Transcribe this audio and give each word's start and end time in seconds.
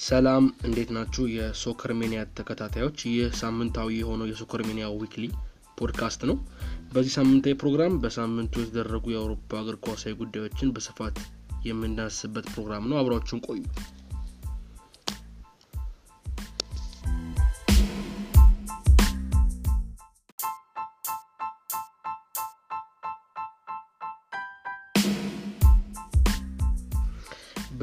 ሰላም 0.00 0.44
እንዴት 0.66 0.90
ናችሁ? 0.96 1.22
የ 1.32 1.47
Soccer 1.47 1.90
Mania 1.98 2.20
ተከታታዮች፣ 2.36 2.98
ይህ 3.08 3.34
ሳምንታዊ 3.40 3.88
የሆነው 3.98 4.28
የ 4.30 4.38
Soccer 4.38 4.60
Mania 4.68 4.86
weekly 4.94 5.24
podcast 5.78 6.20
ነው። 6.30 6.36
በዚህ 6.92 7.12
ሳምንታዊ 7.16 7.54
ፕሮግራም 7.60 7.98
በሳምንቱ 8.02 8.54
የተደረጉ 8.62 9.04
የአውሮፓ 9.12 9.60
እግር 9.62 9.76
ኳሳዊ 9.84 10.14
ጉዳዮችን 10.20 10.72
በስፋት 10.76 11.18
የምንዳስስበት 11.66 12.48
ፕሮግራም 12.52 12.86
ነው። 12.90 12.98
አብራችሁን 13.00 13.42
ቆዩ። 13.48 13.62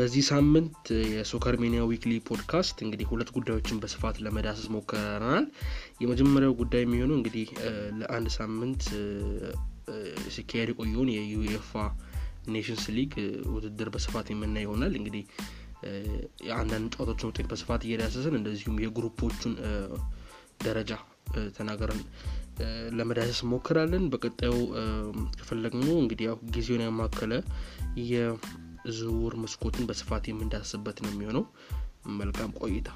በዚህ 0.08 0.24
ሳምንት 0.26 0.82
የ 1.14 1.24
Soccer 1.24 1.56
Mania 1.62 1.80
weekly 1.88 2.12
podcast 2.28 2.78
እንግዲህ 2.84 3.08
ሁለት 3.10 3.30
ጉዳዮችን 3.36 3.80
በስፋት 3.82 4.18
ለመዳሰስ 4.26 4.68
ሞክረናል። 4.76 5.46
የመጀመሪያው 6.04 6.54
ጉዳይ 6.60 6.82
የሚሆነው 6.84 7.16
እንግዲህ 7.18 7.48
ለአንድ 7.98 8.30
ሳምንት 8.38 8.84
ሲካሄድ 10.36 10.72
የቆየውን 10.72 11.12
የ 11.14 11.34
UEFA 11.34 11.74
Nations 12.48 12.86
League 12.98 13.14
ውድድር 13.56 13.92
በስፋት 13.96 14.30
የምናይ 14.34 14.66
ይሆናል። 14.66 14.96
እንግዲህ 15.00 15.26
የአንዳንድ 16.48 16.88
ጨዋታዎችን 16.96 17.30
ውጤት 17.32 17.50
በስፋት 17.52 17.84
እየዳሰስን 17.84 18.40
እንደዚሁም 18.40 18.82
የ 18.86 18.97
group 18.97 19.24
ኦቹን 19.24 19.56
ደረጃ 20.64 20.94
ተናገረን 21.58 22.02
ለመዳሰስ 23.00 23.42
ሞክራለን። 23.52 24.06
በቀጣዩ 24.14 24.56
ክፍል 25.40 25.62
ደግሞ 25.68 25.88
እንግዲህ 26.04 26.28
ያው 26.30 26.40
ጊዜውን 26.52 26.86
ያማከለ 26.88 27.34
የዝውውር 28.88 29.36
መስኮትን 29.44 29.88
በስፋት 29.90 30.26
የምንዳስስበት 30.28 31.00
ነው 31.04 31.12
የሚሆነው። 31.14 31.46
መልካም 32.20 32.52
ቆይታ። 32.60 32.90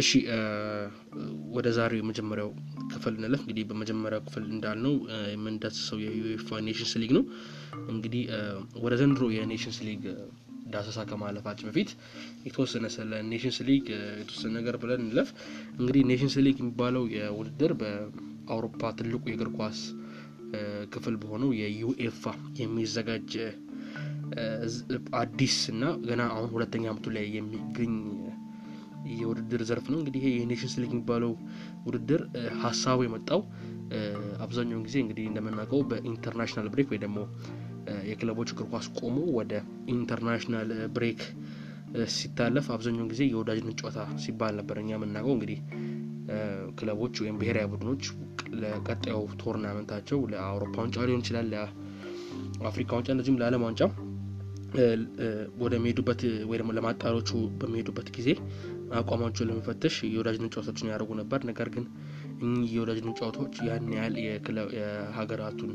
እሺ 0.00 0.10
ወደ 1.56 1.68
ዛሬው 1.76 2.00
የመጀመሪያው 2.00 2.48
ክፍል 2.92 3.14
እንለፍ። 3.18 3.42
እንግዲህ 3.44 3.64
በመጀመሪያው 3.68 4.22
ክፍል 4.26 4.44
እንዳልነው 4.50 4.94
የምንዳስሰው 5.34 5.98
የዩኤፋ 6.04 6.58
ኔሽንስ 6.66 6.92
ሊግ 7.02 7.12
ነው። 7.18 7.24
እንግዲህ 7.92 8.22
ወደ 8.84 8.94
ዘንድሮ 9.00 9.26
የ 9.34 9.44
Nations 9.44 9.78
League 9.86 10.02
ዳሰሳ 10.72 10.98
ከማለፋችን 11.08 11.68
በፊት 11.68 11.90
የተወሰነ 12.46 12.86
ስለ 12.94 13.20
Nations 13.30 13.58
League 13.68 13.84
የተወሰነ 14.20 14.52
ነገር 14.58 14.76
ብለን 14.82 15.02
እንለፍ። 15.04 15.28
እንግዲህ 15.78 16.02
Nations 16.10 16.36
League 16.46 16.56
የሚባለው 16.62 17.04
የውድድር 17.16 17.74
በአውሮፓ 17.80 18.92
ትልቁ 18.98 19.22
የእግር 19.30 19.50
ኳስ 19.58 19.80
ክፍል 20.94 21.14
በሆነው 21.20 21.50
የ 21.60 21.81
UEFA 21.81 22.22
የሚዘጋጅ 22.60 23.30
አዲስ 25.20 25.56
እና 25.72 25.84
ገና 26.06 26.22
አሁን 26.32 26.48
ሁለተኛ 26.54 26.84
ዓመቱ 26.92 27.08
ላይ 27.16 27.24
የሚገኝ 27.36 27.94
የውድድር 29.14 29.62
ዘርፍ 29.68 29.86
ነው። 29.92 29.98
እንግዲህ 30.00 30.20
ይሄ 30.22 30.28
የ 30.36 30.44
Nations 30.44 30.74
League 30.82 30.92
የሚባለው 30.94 31.32
ውድድር 31.86 32.22
ሀሳቡ 32.62 32.98
የመጣው 33.06 33.40
አብዛኛውን 34.44 34.84
ጊዜ 34.86 34.96
እንግዲህ 35.02 35.24
እንደምናውቀው 35.30 35.80
በ 35.90 36.00
international 36.00 36.68
break 36.72 36.88
ወይ 36.92 37.00
ደግሞ 37.04 37.18
የክለቦች 38.08 38.50
እግር 38.52 38.66
ኳስ 38.72 38.86
ቆሞ 38.98 39.16
ወደ 39.38 39.52
international 39.94 40.70
break 40.96 41.20
ሲታለፍ 42.14 42.66
አብዛኛውን 42.74 43.10
ጊዜ 43.10 43.22
የወዳጅነት 43.26 43.76
ጨዋታ 43.80 43.98
ሲባል 44.22 44.54
ነበር 44.60 44.76
እኛ 44.80 44.90
የምናውቀው። 44.96 45.34
እንግዲህ 45.36 45.58
ክለቦች 46.78 47.14
ወይም 47.22 47.36
ብሔራዊ 47.40 47.66
ቡድኖች 47.72 48.04
ለቀጣዩ 48.62 49.18
tournament 49.42 49.88
ኣቸው 49.88 50.20
ለአውሮፓ 50.32 50.74
ዋንጫ 50.82 50.96
ሊሆን 51.08 51.22
ይችላል፣ 51.24 51.48
ለአፍሪካ 51.52 52.90
ዋንጫ 52.98 53.08
እንደዚሁም 53.14 53.38
ለዓለም 53.40 53.64
ዋንጫ 53.66 53.82
ወደ 55.62 55.74
ሚሄዱበት 55.82 56.20
ወይ 56.48 56.56
ደግሞ 56.60 56.70
ለማጣሪያዎቹ 56.76 57.30
በሚሄዱበት 57.60 58.08
ጊዜ 58.16 58.28
አቋማቸውን 58.94 59.48
ለመፈተሽ 59.50 59.96
የወዳጅነት 60.08 60.52
ጨዋታዎችን 60.54 60.90
ያደርጉ 60.90 61.10
ነበር። 61.20 61.40
ነገር 61.50 61.68
ግን 61.74 61.84
እኚህ 62.42 62.70
የወዳጅነት 62.76 63.16
ጨዋታዎች 63.20 63.54
ያን 63.68 63.86
ያህል 63.96 64.16
የሀገራቱን 64.78 65.72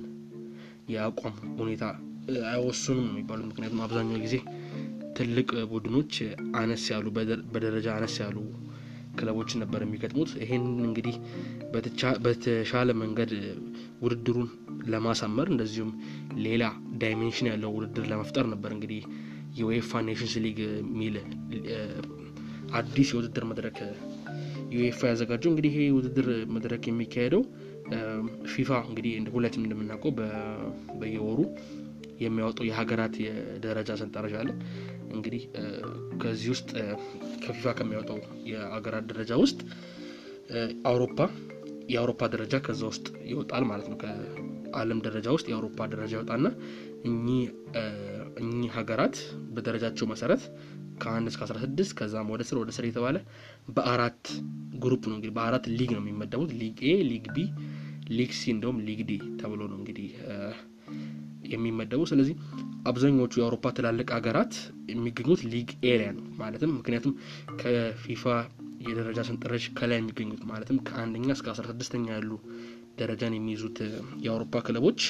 የአቋም 0.90 1.34
ሁኔታ 1.60 1.84
አይወስኑም 2.52 3.04
ነው 3.04 3.14
የሚባሉት። 3.14 3.48
ምክንያቱም 3.50 3.82
አብዛኛው 3.86 4.20
ጊዜ 4.26 4.36
ትልቅ 5.18 5.50
ቡድኖች 5.72 6.14
አነስ 6.60 6.84
ያሉ 6.94 7.06
በደረጃ 7.54 7.88
አነስ 7.98 8.16
ያሉ 8.24 8.38
ክለቦችን 9.20 9.62
ነበር 9.64 9.82
የሚገጥሙት። 9.84 10.32
ይሄን 10.44 10.66
እንግዲህ 10.86 11.16
በተሻለ 12.26 12.90
መንገድ 13.02 13.32
ውድድሩን 14.04 14.50
ለማሳመር 14.86 15.48
እንደዚሁም 15.54 15.90
ሌላ 16.46 16.64
dimension 17.02 17.50
ያለው 17.52 17.72
ውድድር 17.78 18.06
ለመፍጠር 18.12 18.46
ነበር 18.54 18.72
እንግዲህ 18.76 19.02
የ 19.59 19.74
UEFA 19.74 20.02
Nations 20.08 20.34
League 20.44 20.59
የሚል 20.72 21.16
አዲስ 22.80 23.10
የውድድር 23.14 23.46
መድረክ 23.52 23.78
ዩኤፋ 24.76 25.00
ያዘጋጀው። 25.12 25.52
እንግዲህ 25.52 25.72
ይሄ 25.74 25.84
የውድድር 25.88 26.28
መድረክ 26.56 26.84
የሚካሄደው 26.90 27.44
ፊፋ 28.52 28.72
እንግዲህ 28.88 29.12
ሁለትም 29.36 29.64
እንደምናውቀው 29.66 30.12
በየወሩ 31.02 31.40
የሚያወጣው 32.24 32.66
የሀገራት 32.68 33.14
የደረጃ 33.24 33.92
ሰንጠረዥ 34.02 34.34
አለ። 34.40 34.50
እንግዲህ 35.14 35.44
ከዚህ 36.22 36.50
ውስጥ 36.54 36.70
ከፊፋ 37.44 37.74
ከሚያወጣው 37.78 38.18
የሀገራት 38.50 39.06
ደረጃ 39.12 39.32
ውስጥ 39.44 39.60
አውሮፓ 40.90 41.18
የአውሮፓ 41.90 42.22
ደረጃ 42.34 42.56
ከዛ 42.66 42.82
ውስጥ 42.92 43.08
ይወጣል 43.30 43.64
ማለት 43.70 43.88
ነው። 43.92 43.98
ከዓለም 44.02 45.00
ደረጃ 45.06 45.28
ውስጥ 45.36 45.48
የአውሮፓ 45.52 45.88
ደረጃ 45.94 46.12
ይወጣና 46.18 46.48
እኚህ 48.42 48.70
ሀገራት 48.76 49.16
በደረጃቸው 49.56 50.08
መሰረት 50.12 50.44
ከአንድ 51.02 51.28
እስከ 51.32 51.42
አስራ 51.46 51.58
ስድስት 51.64 51.92
ከዛም 52.00 52.30
ወደ 52.34 52.44
ስር 52.48 52.58
ወደ 52.62 52.72
ስር 52.78 52.86
የተባለ 52.88 53.18
በአራት 53.76 54.24
group 54.81 55.03
ነው 55.10 55.16
እንግዲህ 55.18 55.34
በአራት 55.38 55.66
ሊግ 55.72 55.92
ነው 55.96 56.02
የሚመደቡት። 56.04 56.52
League 56.62 56.80
A፣ 56.88 56.96
League 57.09 57.25
B፣ 57.36 57.46
League 58.09 58.31
C 58.34 58.52
እንደውም 58.56 58.78
League 58.88 59.02
D 59.09 59.14
ተብሎ 59.42 59.62
ነው 59.72 59.78
እንግዲህ 59.80 60.09
የሚመደቡ። 61.52 62.02
ስለዚህ 62.12 62.36
አብዛኞቹ 62.90 63.34
የአውሮፓ 63.40 63.66
ትላልቅ 63.78 64.08
ሀገራት 64.18 64.53
የሚገኙት 64.92 65.42
League 65.53 65.70
A 65.86 65.94
ነው 66.18 66.25
ማለትም 66.42 66.72
ምክንያቱም 66.78 67.14
ከፊፋ 67.62 68.24
የደረጃ 68.86 69.20
ሰንጠረዥ 69.30 69.64
ከላይ 69.78 69.97
የሚገኙት 70.00 70.44
ማለትም 70.52 70.78
ከአንደኛ 70.88 71.30
እስከ 71.38 71.47
አስራ 71.53 71.66
ስድስተኛ 71.72 72.06
ያሉ 72.16 72.31
ደረጃን 73.00 73.36
የሚይዙት 73.38 73.78
የአውሮፓ 74.26 74.62
ክለቦች 74.68 75.02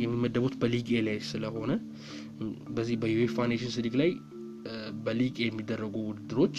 የሚመደቡት 0.00 0.54
በ 0.62 0.69
League 0.69 0.88
A 0.92 1.02
ላይ 1.08 1.18
ስለሆነ 1.30 1.72
በዚህ 2.76 2.96
በ 3.02 3.46
UEFA 3.52 3.61
Nations 3.61 3.76
League 3.84 3.94
ላይ 4.00 4.10
በሊግ 5.04 5.36
የሚደረጉ 5.42 5.96
ውድድሮች 6.08 6.56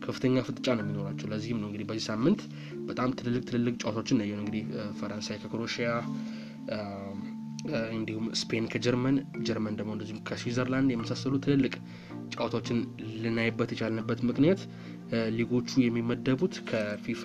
ከፍተኛ 0.00 0.42
ፍጥጫ 0.42 0.66
ነው 0.76 0.84
የሚኖራቸው። 0.84 1.28
ለዚህም 1.28 1.60
ነው 1.62 1.68
እንግዲህ 1.68 1.86
በዚህ 1.90 2.04
ሳምንት 2.10 2.40
በጣም 2.88 3.10
ትልልቅ 3.12 3.42
ትልልቅ 3.44 3.74
ጨዋታዎችን 3.82 4.18
ነው 4.20 4.40
እንግዲህ 4.40 4.62
ፈረንሳይ 5.00 5.38
ከክሮሽያ 5.42 5.88
እንዲሁም 7.94 8.26
ስፔን 8.40 8.66
ከጀርመን 8.72 9.16
ጀርመን 9.42 9.76
ደግሞ 9.78 9.90
እንደዚሁም 9.96 10.20
ከስዊዘርላንድ 10.28 10.90
የመሳሰሉ 10.92 11.34
ትልልቅ 11.46 11.72
ጨዋታዎችን 12.34 12.78
ልናይበት 13.22 13.70
የቻልንበት 13.74 14.20
ምክንያት 14.28 14.60
ሊጎቹ 15.30 15.80
የሚመደቡት 15.84 16.54
ከፊፋ 16.70 17.22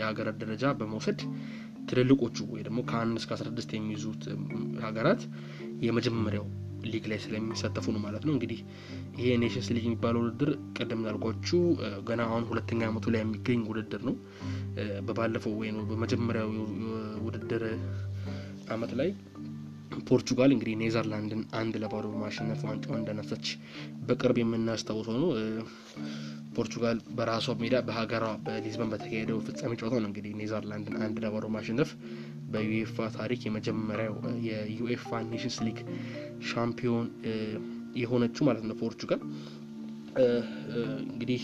የሀገራት 0.00 0.38
ደረጃ 0.42 0.72
በመውሰድ 0.80 1.20
ትልልቆቹ 1.88 2.36
ወይ 2.52 2.62
ደግሞ 2.62 2.80
ከአንድ 2.90 3.16
እስከ 3.20 3.32
አስራ 3.36 3.46
ስድስት 3.50 3.70
የሚይዙት 3.76 4.24
ሀገራት 4.84 5.22
የመጀመሪያው 5.86 6.46
ሊግ 6.86 7.04
ላይ 7.10 7.18
ስለሚሳተፉ 7.24 7.86
ነው 7.94 8.00
ማለት 8.04 8.24
ነው። 8.26 8.32
እንግዲህ 8.34 8.60
ይሄ 9.18 9.28
Nations 9.42 9.68
League 9.74 9.84
የሚባለው 9.88 10.22
ውድድር 10.24 10.50
ቀደም 10.76 11.00
እንዳልኳችሁ 11.00 11.60
ገና 12.08 12.22
አሁን 12.28 12.46
ሁለተኛ 12.50 12.82
ዓመቱ 12.90 13.06
ላይ 13.14 13.22
የሚገኝ 13.22 13.62
ውድድር 13.70 14.02
ነው። 14.08 14.16
በባለፈው 15.08 15.54
ወይ 15.60 15.70
በመጀመሪያው 15.90 16.50
ውድድር 17.26 17.64
አመት 18.74 18.92
ላይ 19.00 19.10
ፖርቹጋል 20.08 20.50
እንግዲህ 20.54 20.74
ኔዘርላንድን 20.80 21.40
አንድ 21.58 21.74
ለባዶ 21.82 22.06
በማሸነፍ 22.12 22.60
ዋንጫውን 22.68 23.00
እንደነሳች 23.00 23.46
በቅርብ 24.06 24.36
የምናስታውሰው 24.40 25.16
ነው። 25.18 25.30
ፖርቹጋል 26.56 26.98
በራሷ 27.18 27.54
ሜዳ 27.60 27.76
በሀገሯ 27.86 28.24
በሊዝበን 28.46 28.90
በተካሄደው 28.92 29.38
ፍጻሜ 29.46 29.72
ጨዋታ 29.80 29.94
ነው 29.96 30.08
እንግዲህ 30.10 30.32
ኔዘርላንድን 30.40 30.96
አንድ 31.04 31.16
ለባዶ 31.24 31.46
ማሸነፍ 31.54 31.90
በዩኤፋ 32.52 33.06
ታሪክ 33.16 33.40
የመጀመሪያው 33.46 34.14
የዩኤፋ 34.48 35.20
ኔሽንስ 35.30 35.56
ሊግ 35.66 35.78
ሻምፒዮን 36.50 37.08
የሆነችው 38.02 38.44
ማለት 38.48 38.64
ነው 38.68 38.76
ፖርቹጋል። 38.82 39.22
እንግዲህ 41.06 41.42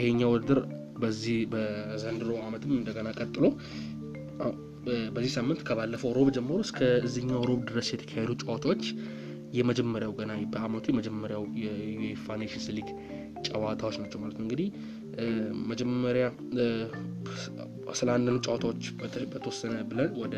ይሄኛው 0.00 0.30
ውድድር 0.34 0.60
በዚህ 0.98 1.38
በዘንድሮ 1.52 2.30
አመትም 2.46 2.72
እንደገና 2.78 3.08
ቀጥሎ 3.18 3.44
በዚህ 5.14 5.30
ሳምንት 5.36 5.60
ከባለፈው 5.68 6.10
ሮብ 6.16 6.28
ጀምሮ 6.36 6.56
እስከ 6.64 6.78
እዚኛው 7.06 7.40
ሮብ 7.48 7.60
ድረስ 7.70 7.88
የተካሄዱ 7.92 8.32
ጨዋታዎች 8.42 8.84
የመጀመሪያው 9.56 10.12
ገና 10.18 10.32
በአመቱ 10.52 10.84
የመጀመሪያው 10.92 11.42
የዩኤፋ 11.62 12.36
ኔሽንስ 12.42 12.66
ሊግ 12.76 12.88
ጨዋታዎች 13.48 13.96
ናቸው 14.02 14.18
ማለት 14.20 14.36
ነው። 14.38 14.44
እንግዲህ 14.44 14.68
መጀመሪያ 15.68 16.24
ስለ 17.92 18.08
አንዳንድ 18.14 18.40
ጨዋታዎች 18.46 18.82
በተወሰነ 19.32 19.74
ብለን 19.90 20.10
ወደ 20.22 20.34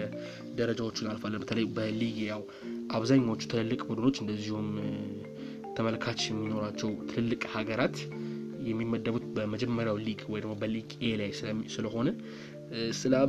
ደረጃዎቹ 0.57 0.97
እናልፋለን። 1.05 1.43
በተለይ 1.45 1.67
በሊግ 1.77 2.19
ያው 2.29 2.43
አብዛኛዎቹ 2.93 3.43
ትልልቅ 3.53 3.81
ቡድኖች 3.89 4.17
እንደዚሁም 4.23 4.69
ተመልካች 5.77 6.21
የሚኖራቸው 6.29 6.91
ትልልቅ 7.11 7.43
ሀገራት 7.55 7.97
የሚመደቡት 8.69 9.25
በመጀመሪያው 9.35 9.99
ሊግ 10.07 10.21
ወይ 10.33 10.41
ደግሞ 10.41 10.55
በሊግ 10.63 10.89
A 11.03 11.11
ላይ 11.17 11.31
ስለሆነ 11.75 12.09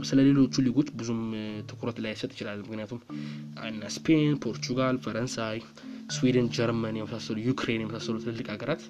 ስለ 0.09 0.19
ሌሎቹ 0.21 0.61
ሊጎች 0.65 0.87
ብዙም 0.99 1.21
ትኩረት 1.69 1.97
ላይሰጥ 2.05 2.31
ይችላል። 2.33 2.59
ምክንያቱም 2.63 2.99
ስፔን፣ 3.95 4.33
ፖርቹጋል፣ 4.45 4.97
ፈረንሳይ፣ 5.05 5.59
ስዊድን፣ 6.15 6.47
ጀርመን 6.55 6.97
የመሳሰሉ 6.99 7.37
ዩክሬን 7.47 7.83
የመሳሰሉ 7.83 8.17
ትልልቅ 8.25 8.47
ሀገራት 8.53 8.83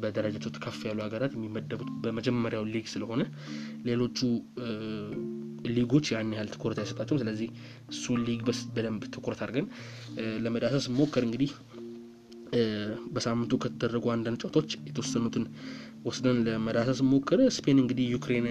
በደረጃቸው 0.00 0.52
ከፍ 0.64 0.80
ያሉ 0.88 0.98
ሀገራት 1.06 1.32
የሚመደቡት 1.36 1.90
በመጀመሪያው 2.02 2.64
ሊግ 2.72 2.86
ስለሆነ 2.92 3.22
ሌሎቹ 3.88 4.18
ሊጎች 5.70 6.06
ያን 6.12 6.32
ያህል 6.34 6.48
ትኩረት 6.54 6.78
አይሰጣቸውም። 6.82 7.20
ስለዚህ 7.22 7.48
እሱ 7.92 8.16
ሊግ 8.26 8.40
በደንብ 8.74 9.02
ትኩረት 9.14 9.40
አድርገን 9.44 9.66
ለመዳሰስ 10.44 10.86
እንሞክር 10.98 11.24
እንግዲህ 11.26 11.52
በሳምንቱ 13.14 13.54
ከተደረጉ 13.62 14.06
አንዳንድ 14.14 14.38
ጨዋታዎች 14.42 14.70
የተወሰኑትን 14.88 15.44
ወስደን 16.04 16.38
ለመዳሰስ 16.46 17.00
እንሞክር። 17.10 17.40
ስፔን 17.56 17.78
እንግዲህ 17.82 18.06
ዩክሬን 18.14 18.46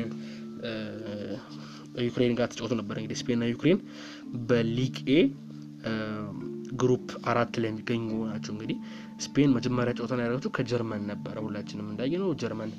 ዩክሬን 2.05 2.33
ጋር 2.39 2.47
ተጫውቶ 2.51 2.73
ነበር። 2.79 2.95
እንግዲህ 2.99 3.17
ስፔንና 3.21 3.45
ዩክሬን 3.51 3.79
በሊግ 4.49 4.95
A 5.09 5.19
group 6.79 7.07
አራት 7.29 7.53
ላይ 7.61 7.69
የሚገኙ 7.71 8.07
ናቸው። 8.29 8.51
እንግዲህ 8.55 8.77
ስፔን 9.25 9.53
መጀመሪያ 9.57 9.93
ጨዋታን 9.99 10.23
ያደረገችው 10.23 10.53
ከጀርመን 10.57 11.05
ነበረ። 11.11 11.35
ሁላችንም 11.45 11.89
እንዳየነው። 11.91 12.31
ጀርመን 12.41 12.71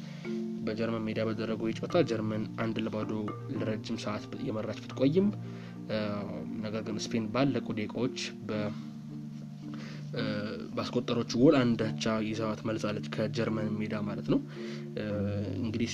በጀርመን 0.67 1.05
ሜዳ 1.05 1.21
በተደረገው 1.29 1.69
የጨዋታ 1.69 1.99
ጀርመን 2.09 2.43
አንድ 2.63 2.77
ለባዶ 2.85 3.11
ለረጅም 3.55 3.99
ሰዓት 4.03 4.25
እየመራች 4.49 4.81
ብትቆይም 4.85 5.29
ነገር 6.65 6.83
ግን 6.87 6.97
ስፔን 7.05 7.27
ባለቀ 7.35 7.67
ደቂቃዎች 7.79 8.19
ባስቆጠረችው 10.77 11.31
ጎል 11.41 11.55
አንድ 11.61 11.81
አቻ 11.87 12.05
መልሳለች 12.69 13.07
ከጀርመን 13.15 13.69
ሜዳ 13.79 13.95
ማለት 14.09 14.27
ነው። 14.33 14.41
እንግዲህ 15.61 15.93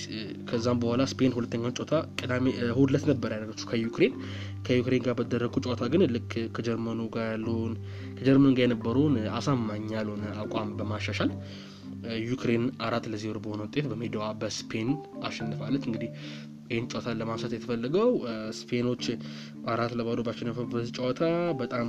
ከዛም 0.49 0.81
በኋላ 0.83 1.03
ስፔን 1.13 1.35
ሁለተኛውን 1.37 1.77
ጨዋታ 1.79 1.95
ቅዳሜ 2.19 2.47
እሁድ 2.67 2.91
ዕለት 2.93 3.05
ነበር 3.11 3.31
ያደረገችው 3.35 3.69
ከዩክሬን 3.73 4.15
ከዩክሬን 4.67 5.05
ጋር 5.07 5.15
በተደረጉ 5.19 5.55
ጨዋታ 5.67 5.85
ግን 5.95 6.05
ልክ 6.15 6.33
ከጀርመኑ 6.57 7.01
ጋር 7.17 7.29
ያለውን 7.33 7.75
ከጀርመን 8.19 8.55
ጋር 8.59 8.65
የነበረውን 8.67 9.17
አሳማኝ 9.39 9.87
ያልሆነ 9.97 10.25
አቋም 10.43 10.71
በማሻሻል 10.79 11.33
ዩክሬን 12.25 12.65
አራት 12.87 13.05
ለዜሮ 13.13 13.37
በሆነ 13.45 13.63
ውጤት 13.67 13.87
በሜዳዋ 13.91 14.25
በስፔን 14.41 14.89
አሸንፋለች። 15.25 15.85
እንግዲህ 15.89 16.11
ይህን 16.69 16.87
ጨዋታ 16.91 17.15
ለማንሳት 17.19 17.53
የተፈለገው 17.55 18.11
ስፔኖች 18.59 19.05
አራት 19.73 19.93
ለባዶ 19.99 20.21
ባሸነፈበት 20.27 20.87
ጨዋታ 20.97 21.23
በጣም 21.61 21.89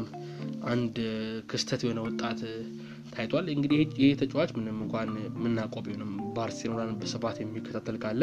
አንድ 0.72 0.96
ክስተት 1.50 1.84
የሆነ 1.86 2.00
ወጣት 2.08 2.40
ታይቷል። 3.14 3.46
እንግዲህ 3.54 3.80
ይህ 4.02 4.12
ተጫዋች 4.22 4.52
ምንም 4.58 4.78
እንኳን 4.86 5.10
የምናውቀው 5.28 5.84
ቢሆንም 5.86 6.12
ባርሴሎናን 6.36 6.92
በስፋት 7.02 7.38
የሚከታተል 7.42 7.98
ካለ 8.04 8.22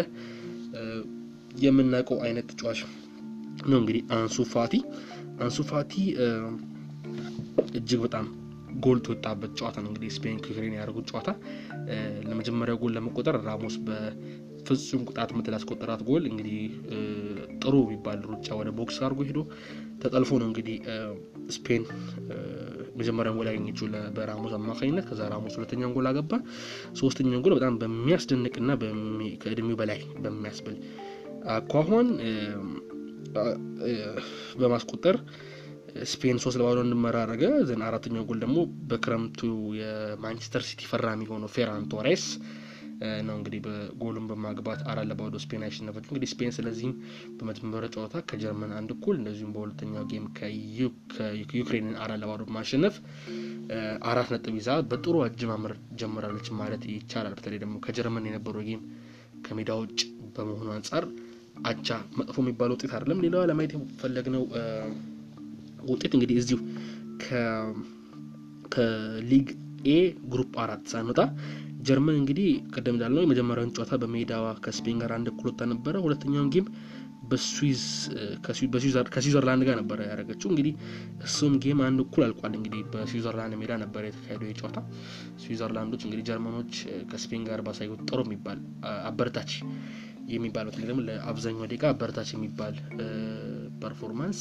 የምናውቀው 1.62 2.18
አይነት 2.26 2.46
ተጫዋች 2.52 2.80
ነው። 2.84 3.78
እንግዲህ 3.80 4.02
አንሱ 4.16 4.44
ፋቲ 4.52 4.74
አንሱ 5.40 5.58
ፋቲ 5.70 5.92
እጅግ 7.78 8.00
በጣም 8.04 8.26
ጎልቶ 8.84 9.06
የወጣበት 9.10 9.52
ጨዋታ 9.58 9.76
ነው። 9.82 9.88
እንግዲህ 9.90 10.10
ስፔን 10.14 10.38
ከዩክሬን 10.44 10.76
ያደርጉት 10.78 11.06
ጨዋታ 11.10 11.30
ለመጀመሪያው 12.28 12.78
ጎል 12.82 12.94
ለመቆጠር 12.96 13.36
ራሞስ 13.46 13.76
በፍጹም 14.64 15.02
ቅጣት 15.08 15.30
ምት 15.36 15.46
ያስቆጠራት 15.52 16.02
ጎል 16.08 16.24
እንግዲህ 16.28 16.58
ጥሩ 17.62 17.74
የሚባል 17.84 18.20
ሩጫ 18.30 18.48
ወደ 18.58 18.70
box 18.78 18.98
አድርጎ 19.04 19.20
ሄዶ 19.28 19.40
ተጠልፎ 20.02 20.30
ነው 20.40 20.46
እንግዲህ 20.50 20.76
ስፔን 21.56 21.82
መጀመሪያውን 22.98 23.38
ጎል 23.38 23.48
ያገኘችው 23.50 23.86
በራሞስ 24.16 24.52
አማካኝነት። 24.58 25.04
ከዛ 25.08 25.28
ራሞስ 25.32 25.54
ሁለተኛውን 25.58 25.94
ጎል 25.96 26.08
አገባ። 26.10 26.32
ሶስተኛውን 27.00 27.44
ጎል 27.44 27.54
በጣም 27.58 27.78
በሚያስደንቅና 27.82 28.70
ከእድሜው 29.42 29.78
በላይ 29.80 30.00
በሚያስብል 30.24 30.76
አኳኋን 31.54 32.08
በማስቆጠር 34.60 35.16
ስፔን 36.10 36.36
ሶስት 36.42 36.56
ለባዶ 36.60 36.78
እንድትመራ 36.84 37.16
አረገ። 37.24 37.44
then 37.68 37.82
አራተኛው 37.86 38.24
ጎል 38.28 38.38
ደግሞ 38.44 38.58
በክረምቱ 38.90 39.40
የማንቸስተር 39.80 40.62
ሲቲ 40.68 40.82
ፈራሚ 40.90 41.22
የሆነው 41.26 41.50
ፌራን 41.56 41.84
ቶሬስ 41.92 42.24
ነው 43.26 43.34
እንግዲህ 43.38 43.60
በጎሉን 43.64 44.26
በማግባት 44.30 44.80
አራት 44.90 45.06
ለባዶ 45.10 45.36
ስፔን 45.42 45.64
ያሸነፈችው። 45.66 46.10
እንግዲህ 46.12 46.30
ስፔን 46.32 46.52
ስለዚህም 46.56 46.92
በመጀመሪያ 47.38 47.88
ጨዋታ 47.94 48.22
ከጀርመን 48.30 48.72
አንድ 48.78 48.90
እኩል 48.94 49.16
እንደዚሁም 49.20 49.52
በሁለተኛው 49.54 50.04
game 50.12 50.26
ከዩክሬንን 51.14 51.96
አራት 52.02 52.20
ለባዶ 52.22 52.42
በማሸነፍ 52.48 52.96
አራት 54.10 54.30
ነጥብ 54.34 54.54
ይዛ 54.58 54.70
በጥሩ 54.88 55.16
አጀማመር 55.26 55.72
ጀምራለች 56.00 56.48
ማለት 56.60 56.84
ይቻላል። 56.92 57.34
በተለይ 57.38 57.60
ደግሞ 57.62 57.76
ከጀርመን 57.86 58.28
የነበረው 58.30 58.64
game 58.68 58.82
ከሜዳ 59.46 59.72
ውጭ 59.80 60.00
በመሆኑ 60.36 60.68
አንጻር 60.76 61.04
አቻ 61.70 61.88
መጥፎ 62.18 62.36
የሚባል 62.42 62.70
ውጤት 62.74 62.92
አይደለም። 62.96 63.18
ሌላዋ 63.24 63.42
ለማየት 63.50 63.72
የፈለግነው 63.76 64.44
ውጤት 65.88 66.12
እንግዲህ 66.16 66.36
እዚሁ 66.40 66.58
ከሊግ 68.72 69.48
A 69.90 69.98
group 70.32 70.52
አራት 70.64 70.82
ሳንወጣ 70.90 71.20
ጀርመን 71.82 72.16
እንግዲህ 72.20 72.48
ቀደም 72.74 72.94
እንዳልነው 72.96 73.22
የመጀመሪያውን 73.24 73.72
ጨዋታ 73.76 73.94
በሜዳዋ 74.02 74.46
ከስፔን 74.64 74.98
ጋር 75.02 75.12
አንድ 75.16 75.28
እኩል 75.32 75.48
ወጥታ 75.50 75.66
ነበረ። 75.72 75.94
ሁለተኛውን 76.04 76.50
game 76.54 76.66
ከስዊዘርላንድ 79.08 79.62
ጋር 79.68 79.76
ነበረ 79.80 79.98
ያደረገችው። 80.04 80.48
እንግዲህ 80.52 80.72
እሱም 81.26 81.54
game 81.64 81.80
አንድ 81.86 82.00
እኩል 82.04 82.22
አልቋል። 82.26 82.54
እንግዲህ 82.58 82.80
በስዊዘርላንድ 82.92 83.54
ሜዳ 83.60 83.72
ነበረ 83.82 84.02
የተካሄደው 84.08 84.48
የጨዋታ 84.50 84.78
ስዊዘርላንዶች 85.42 86.04
እንግዲህ 86.06 86.24
ጀርመኖች 86.30 86.72
ከስፔን 87.12 87.44
ጋር 87.48 87.60
ባሳዩት 87.68 88.02
ጥሩ 88.10 88.20
የሚባል 88.26 88.60
አበረታች 89.08 89.52
የሚባል 90.32 90.66
በተለይ 90.68 90.88
ደግሞ 90.90 91.00
ለአብዛኛው 91.06 91.66
ደቂቃ 91.66 91.84
አበረታች 91.92 92.28
የሚባል 92.34 92.74
performance 93.82 94.40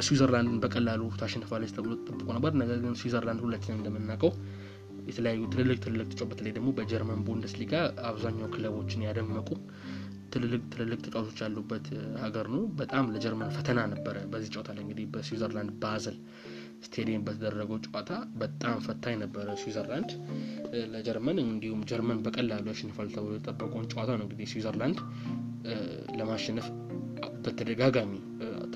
ስዊዘርላንድን 0.00 0.60
በቀላሉ 0.62 1.02
ታሸንፋለች 1.20 1.72
ተብሎ 1.76 1.92
ተጠብቆ 2.00 2.28
ነበር። 2.36 2.52
ነገር 2.60 2.78
ግን 2.84 2.94
ስዊዘርላንድ 3.00 3.42
ሁላችንም 3.44 3.78
እንደምናውቀው 3.78 4.32
የተለያዩ 5.06 5.42
ትልልቅ 5.52 5.78
ትልልቅ 5.84 6.06
ተጫዋች 6.10 6.30
በተለይ 6.30 6.52
ደግሞ 6.56 6.68
በጀርመን 6.76 7.20
ቡንደስሊጋ 7.26 7.72
አብዛኛው 8.10 8.48
ክለቦችን 8.54 9.04
ያደመቁ 9.06 9.48
ትልልቅ 10.32 10.60
ትልልቅ 10.72 10.98
ተጫዋቾች 11.04 11.40
ያሉበት 11.44 11.86
ሀገር 12.22 12.46
ነው። 12.54 12.62
በጣም 12.78 13.10
ለጀርመን 13.14 13.50
ፈተና 13.56 13.80
ነበረ። 13.92 14.16
በዚህ 14.32 14.50
ጨዋታ 14.54 14.70
ላይ 14.76 14.82
እንግዲህ 14.84 15.06
በስዊዘርላንድ 15.12 15.72
ባዘል 15.82 16.16
ስቴዲየም 16.86 17.22
በተደረገው 17.26 17.78
ጨዋታ 17.86 18.10
በጣም 18.40 18.78
ፈታኝ 18.86 19.14
ነበረ 19.22 19.54
ስዊዘርላንድ 19.62 20.10
ለጀርመን። 20.94 21.38
እንዲሁም 21.44 21.82
ጀርመን 21.90 22.18
በቀላሉ 22.26 22.66
ያሸንፋል 22.72 23.08
ተብሎ 23.14 23.32
የጠበቀውን 23.36 23.88
ጨዋታ 23.92 24.10
ነው 24.18 24.26
እንግዲህ 24.26 24.48
ስዊዘርላንድ 24.52 24.98
ለማሸነፍ 26.18 26.66
በተደጋጋሚ 27.44 28.12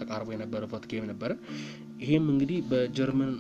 ተቃርቦ 0.08 0.28
የነበረበት 0.34 0.84
game 0.90 1.04
ነበረ። 1.10 1.30
ይሄም 2.02 2.26
እንግዲህ 2.32 2.58
በጀርመን 2.70 3.32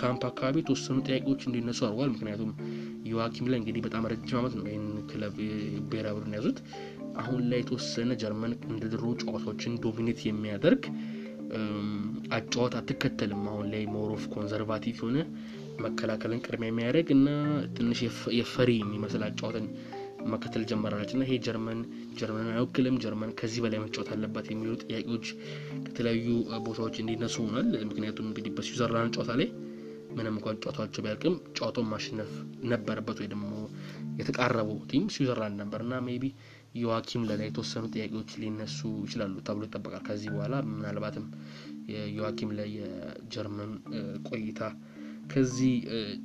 ካምፕ 0.00 0.22
አካባቢ 0.28 0.56
የተወሰኑ 0.60 0.98
ጥያቄዎች 1.06 1.42
እንዲነሱ 1.48 1.80
አድርጓል። 1.86 2.10
ምክንያቱም 2.14 2.50
ዮዋኪም 3.10 3.48
ሎይ 3.50 3.58
እንግዲህ 3.60 3.82
በጣም 3.86 4.06
ረጅም 4.12 4.38
ዓመት 4.40 4.54
ነው 4.58 4.64
ይህን 4.68 4.86
ክለብ 5.10 5.36
ብሔራዊ 5.90 6.14
ቡድን 6.16 6.34
ያዙት። 6.38 6.58
አሁን 7.22 7.42
ላይ 7.50 7.60
የተወሰነ 7.62 8.12
ጀርመን 8.22 8.54
እንደ 8.70 8.84
ድሮ 8.94 9.04
ጨዋታዎችን 9.22 9.76
dominate 9.84 10.20
የሚያደርግ 10.26 10.82
አጨዋወት 12.36 12.74
አትከተልም። 12.78 13.44
አሁን 13.50 13.68
ላይ 13.72 13.84
more 13.94 14.14
of 14.14 14.24
conservative 14.34 14.96
የሆነ 14.98 15.18
መከላከልን 15.84 16.42
ቅድሚያ 16.44 16.70
የሚያደርግ 16.70 17.08
እና 17.16 17.28
ትንሽ 17.76 17.98
የፈሪ 18.38 18.70
የሚመስል 18.80 19.22
አጨዋወትን 19.26 19.66
መከተል 20.32 20.62
ጀመራለች 20.70 21.10
እና 21.14 21.22
ይሄ 21.26 21.34
ጀርመን 21.46 21.80
ጀርመን 22.18 22.48
አይወክልም፣ 22.52 22.96
ጀርመን 23.04 23.30
ከዚህ 23.38 23.60
በላይ 23.64 23.80
መጫወት 23.84 24.08
አለባት 24.14 24.46
የሚሉ 24.52 24.72
ጥያቄዎች 24.84 25.26
ከተለያዩ 25.86 26.26
ቦታዎች 26.66 26.96
እንዲነሱ 27.02 27.36
ሆኗል። 27.46 27.68
ምክንያቱም 27.90 28.28
እንግዲህ 28.30 28.52
በስዊዘርላንድ 28.56 29.14
ጨዋታ 29.16 29.32
ላይ 29.40 29.48
ምንም 30.16 30.34
እንኳን 30.34 30.58
ጨዋታው 30.62 30.89
አቻ 30.89 31.02
ቢያልቅም 31.04 31.34
ጨዋታውን 31.56 31.88
ማሸነፍ 31.92 32.30
ነበረበት 32.70 33.18
ወይ 33.22 33.28
ደግሞ 33.32 33.50
የተቃረበው 34.20 34.78
team 34.90 35.06
ስዊዘርላንድ 35.14 35.56
ነበር 35.62 35.80
እና 35.86 35.94
ቢ 36.16 36.28
ዮዋኪም 36.76 37.22
ላይ 37.28 37.38
የተወሰኑ 37.42 37.84
ጥያቄዎች 37.94 38.30
ሊነሱ 38.40 38.78
ይችላሉ 39.04 39.34
ተብሎ 39.46 39.62
ይጠበቃል። 39.68 40.02
ከዚህ 40.08 40.30
በኋላ 40.34 40.54
ምናልባትም 40.70 41.26
የዮዋኪም 41.92 42.50
ሎይ 42.58 42.68
የጀርመን 42.78 43.72
ቆይታ 44.30 44.60
ከዚህ 45.30 45.72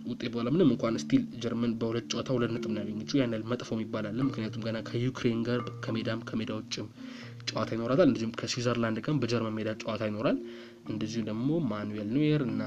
ውጤት 0.09 0.29
በኋላ 0.33 0.49
ምንም 0.55 0.69
እንኳን 0.73 0.99
still 1.03 1.23
ጀርመን 1.43 1.71
በሁለት 1.79 2.05
ጨዋታ 2.11 2.29
ሁለት 2.35 2.51
ነጥብ 2.55 2.71
ነው 2.73 2.81
ያገኘችው። 2.83 3.17
ያን 3.19 3.33
ያህል 3.35 3.45
መጥፎ 3.51 3.69
የሚባል 3.75 4.05
ምክንያቱም 4.29 4.63
ገና 4.67 4.77
ከዩክሬን 4.89 5.41
ጋር 5.47 5.61
ከሜዳም 5.85 6.21
ከሜዳ 6.29 6.51
ውጭም 6.59 6.87
ጨዋታ 7.49 7.69
ይኖራታል። 7.75 8.07
እንደዚሁም 8.09 8.33
ከስዊዘርላንድ 8.39 8.99
ጋር 8.99 9.15
በጀርመን 9.21 9.55
ሜዳ 9.57 9.69
ጨዋታ 9.81 10.01
ይኖራል። 10.09 10.37
እንደዚሁም 10.91 11.25
ደግሞ 11.29 11.49
ማኑኤል 11.71 12.09
ኖየር 12.15 12.41
እና 12.47 12.61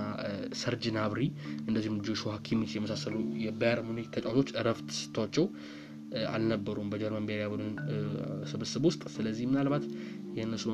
ሰርጅ 0.60 0.84
ናብሪ 0.96 1.20
እንደዚሁም 1.62 1.96
ጆሹዋ 2.06 2.34
ኪሚች 2.46 2.72
የመሳሰሉ 2.76 3.14
የባየርን 3.44 3.80
ሙኒክ 3.88 4.08
ተጫዋቾች 4.16 4.50
እረፍት 4.60 4.90
ሰጥቷቸው 4.98 5.46
አልነበሩም 6.32 6.90
በጀርመን 6.92 7.24
ብሔራዊ 7.28 7.48
ቡድን 7.52 7.70
ስብስብ 8.50 8.84
ውስጥ። 8.88 9.02
ስለዚህ 9.14 9.44
ምናልባት 9.50 9.84
የእነሱ 10.36 10.64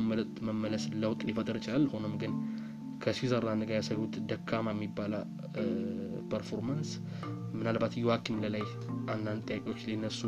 መመለስ 0.48 0.84
ለውጥ 1.02 1.20
ሊፈጠር 1.28 1.56
ይችላል። 1.60 1.84
ሆኖም 1.94 2.14
ግን 2.22 2.32
ከስዊዘርላንድ 3.00 3.62
ጋር 3.68 3.76
ያሳዩት 3.78 4.14
ደካማ 4.30 4.72
የሚባል 4.74 5.12
performance 6.32 6.90
ምናልባት 7.54 7.94
ዮዋኪም 8.00 8.40
ሎይ 8.44 8.53
ላይ 8.53 8.64
አንዳንድ 9.14 9.42
ጥያቄዎች 9.48 9.80
ሊነሱ 9.88 10.20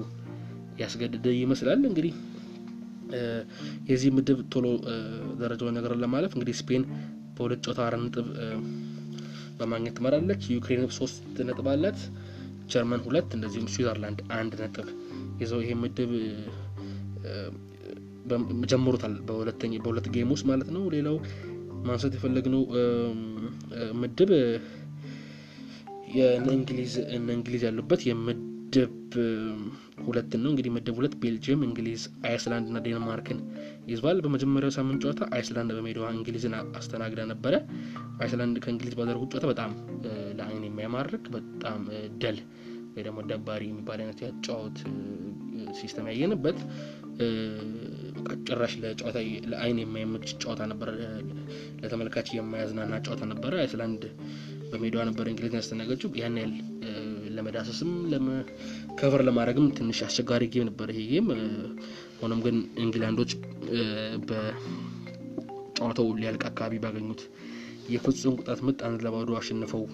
ያስገድደ 0.80 1.26
ይመስላል። 1.38 1.80
እንግዲህ 1.90 2.14
የዚህ 3.90 4.10
ምድብ 4.16 4.38
ቶሎ 4.52 4.66
ደረጃውን 5.40 5.76
ነገር 5.78 5.92
ለማለፍ 6.02 6.32
እንግዲህ 6.36 6.56
ስፔን 6.60 6.84
በሁለት 7.36 7.60
ጨዋታ 7.66 7.80
አራት 7.86 8.02
ነጥብ 8.04 8.26
በማግኘት 9.58 9.94
ትመራለች። 9.98 10.42
ዩክሬን 10.54 10.84
ሶስት 10.98 11.18
ነጥብ 11.48 11.68
አላት። 11.72 12.00
ጀርመን 12.72 13.00
ሁለት 13.06 13.30
እንደዚሁም 13.36 13.70
ስዊዘርላንድ 13.72 14.20
አንድ 14.36 14.52
ነጥብ 14.60 14.86
ይዘው 15.42 15.60
ይሄ 15.64 15.72
ምድብ 15.82 16.12
ጀምሮታል 18.70 19.14
በሁለት 19.28 20.06
game 20.14 20.30
ውስጥ 20.34 20.46
ማለት 20.50 20.68
ነው። 20.76 20.82
ሌላው 20.94 21.16
ማንሳት 21.82 22.14
የፈለግነው 22.16 22.62
ምድብ 24.00 24.30
እንግሊዝ 27.34 27.62
ያሉበት 27.66 28.00
የምድብ 28.08 28.90
ሁለት 30.04 30.32
ነው። 30.42 30.48
እንግዲህ 30.50 30.70
ምድብ 30.76 30.94
ሁለት 30.98 31.14
ቤልጅየም፣ 31.22 31.60
እንግሊዝ፣ 31.66 32.02
አይስላንድ 32.26 32.66
እና 32.70 32.78
ዴንማርክን 32.86 33.38
ይዟል። 33.88 34.18
በመጀመሪያው 34.24 34.72
ሳምንት 34.76 35.00
ጨዋታ 35.04 35.28
አይስላንድ 35.36 35.72
በሜዳዋ 35.76 36.06
እንግሊዝን 36.16 36.54
አስተናግዳ 36.78 37.22
ነበረ። 37.32 37.54
አይስላንድ 38.20 38.58
ከእንግሊዝ 38.64 38.94
ባደረጉት 38.98 39.32
ጨዋታ 39.34 39.46
በጣም 39.52 39.72
ለአይን 40.38 40.64
የሚያማርክ 40.68 41.24
በጣም 41.36 41.80
dull 42.22 42.38
ወይ 42.94 43.02
ደግሞ 43.06 43.18
ደባሪ 43.28 43.62
የሚባል 43.68 44.00
አይነት 44.02 44.18
ያጫወት 44.24 44.78
system 45.78 46.08
ያየንበት 46.10 46.58
ጭራሽ 48.46 48.72
ለጨዋታ 48.82 49.18
ለአይን 49.50 49.78
የማይመች 49.82 50.28
ጨዋታ 50.42 50.62
ነበረ። 50.72 50.90
ለተመልካች 51.82 52.28
የማያዝናና 52.36 52.94
ጨዋታ 53.04 53.22
ነበረ። 53.32 53.52
አይስላንድ 53.62 54.02
በሜዳዋ 54.70 55.02
ነበረ 55.08 55.26
እንግሊዝን 55.32 55.58
ያስተናገደችው። 55.60 56.10
ያን 56.20 56.36
ያህል 56.40 56.52
ለመዳሰስም 57.36 57.90
cover 58.98 59.22
ለማድረግም 59.28 59.66
ትንሽ 59.76 59.98
አስቸጋሪ 60.06 60.44
game 60.54 60.66
ነበር 60.68 60.88
ይሄ 60.92 61.02
game። 61.12 61.28
ሆኖም 62.20 62.40
ግን 62.46 62.56
እንግላንዶች 62.82 63.30
በጨዋታው 64.28 66.08
ሊያልቅ 66.20 66.42
አካባቢ 66.50 66.80
ባገኙት 66.84 67.22
የፍጹም 67.92 68.34
ቅጣት 68.40 68.60
ምት 68.66 68.80
አንድ 68.88 69.00
ለባዶ 69.06 69.30
አሸንፈው 69.38 69.84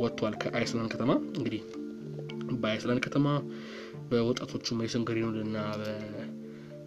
ወጥቷል 0.00 0.34
ከአይስላንድ 0.42 0.90
ከተማ። 0.94 1.10
እንግዲህ 1.38 1.60
በአይስላንድ 2.54 3.00
ከተማ 3.06 3.26
በወጣቶቹ 4.10 4.76
ሜሰን 4.78 5.02
ግሪንውድ 5.08 5.38
እና 5.44 5.56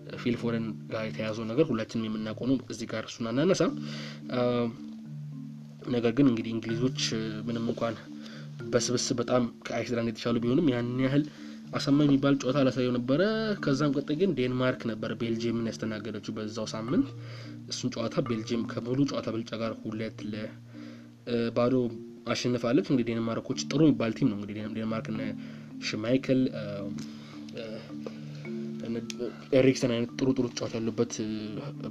በፊል 0.06 0.36
ፎደን 0.42 0.66
ጋር 0.92 1.04
የተያዘው 1.08 1.46
ነገር 1.50 1.66
ሁላችንም 1.70 2.06
የምናውቀው 2.08 2.48
ነው። 2.50 2.58
እዚህ 2.74 2.88
ጋር 2.92 3.04
እሱን 3.10 3.28
አናነሳም። 3.32 3.74
ነገር 5.90 6.12
ግን 6.18 6.28
እንግዲህ 6.32 6.52
እንግሊዞች 6.56 7.02
ምንም 7.48 7.66
እንኳን 7.72 7.96
በስብስብ 8.72 9.18
በጣም 9.22 9.44
ከአይስላንድ 9.68 10.10
የተሻሉ 10.12 10.38
ቢሆንም 10.44 10.70
ያን 10.72 10.90
ያህል 11.06 11.24
አሳማኝ 11.78 12.08
የሚባል 12.08 12.36
ጨዋታ 12.42 12.58
አላሳየው 12.62 12.94
ነበረ። 12.98 13.22
ከዛም 13.64 13.94
ቀጥሎ 13.96 14.10
ግን 14.20 14.32
ዴንማርክ 14.38 14.82
ነበር 14.92 15.12
ቤልጅየምን 15.22 15.70
ያስተናገደችው 15.72 16.34
በዛው 16.38 16.68
ሳምንት። 16.74 17.08
እሱን 17.72 17.92
ጨዋታ 17.96 18.16
ቤልጅየም 18.28 18.64
ከሙሉ 18.72 19.00
ጨዋታ 19.12 19.28
ብልጫ 19.36 19.52
ጋር 19.62 19.74
ሁለት 19.84 20.20
ለባዶ 20.32 21.74
አሸንፋለች። 22.28 22.88
እንግዲህ 22.92 23.10
ዴንማርኮች 23.12 23.60
ጥሩ 23.70 23.82
የሚባል 23.86 24.14
team 24.18 24.30
ነው። 24.32 24.38
እንግዲህ 24.40 24.56
ዴንማርክ 24.78 25.08
ሽማይክል 25.82 26.40
ኤሪክሰን 29.58 29.92
አይነት 29.94 30.12
ጥሩ 30.20 30.28
ጥሩ 30.38 30.46
ጨዋታ 30.58 30.74
ያሉበት 30.80 31.14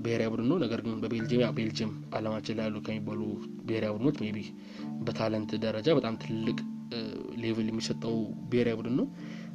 ብሔራዊ 0.04 0.28
ቡድን 0.32 0.46
ነው። 0.50 0.58
ነገር 0.64 0.80
ግን 0.84 0.94
በቤልጅየም 1.02 1.54
ቤልጅየም 1.56 1.92
ዓለማችን 2.14 2.56
ላይ 2.58 2.66
ያሉ 2.66 2.76
ከሚባሉ 2.86 3.20
ብሔራዊ 3.66 3.92
ቡድኖች 3.96 4.18
maybe 4.22 4.32
በ 4.36 4.40
talent 5.06 5.52
ደረጃ 5.64 5.88
በጣም 5.98 6.16
ትልቅ 6.22 6.58
level 7.42 7.68
የሚሰጠው 7.70 8.16
ብሔራዊ 8.50 8.76
ቡድን 8.80 8.96
ነው። 9.00 9.06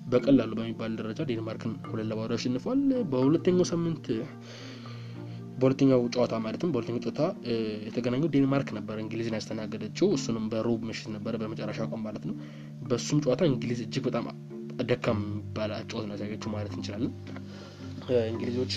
በቀላሉ 0.07 0.51
በሚባል 0.59 0.93
ደረጃ 1.00 1.21
ዴንማርክን 1.29 1.73
ሁለት 1.89 2.07
ለባዶ 2.11 2.31
አሸንፏል። 2.38 2.79
በሁለተኛው 3.11 3.67
ሳምንት 3.71 4.05
በሁለተኛው 5.62 6.01
ጨዋታ 6.15 6.34
ማለትም 6.44 6.72
በሁለተኛው 6.74 7.01
ጨዋታ 7.06 7.22
የተገናኘው 7.88 8.30
ዴንማርክ 8.36 8.70
ነበር 8.77 8.98
እንግሊዝን 9.03 9.38
ያስተናገደችው። 9.38 10.08
እሱንም 10.18 10.46
በሩብ 10.51 10.82
ምሽት 10.89 11.08
ነበረ 11.15 11.36
በመጨረሻ 11.41 11.80
ቀን 11.89 12.01
ማለት 12.06 12.24
ነው። 12.30 12.36
በእሱም 12.89 13.22
ጨዋታ 13.25 13.41
እንግሊዝ 13.51 13.82
እጅግ 13.86 14.03
በጣም 14.10 14.25
ደካማ 14.89 15.20
የሚባል 15.25 15.72
ጨዋታ 15.84 16.03
ነው 16.08 16.15
ያሳየችው 16.15 16.51
ማለት 16.56 16.74
እንችላለን። 16.77 17.12
እንግሊዞች 18.32 18.74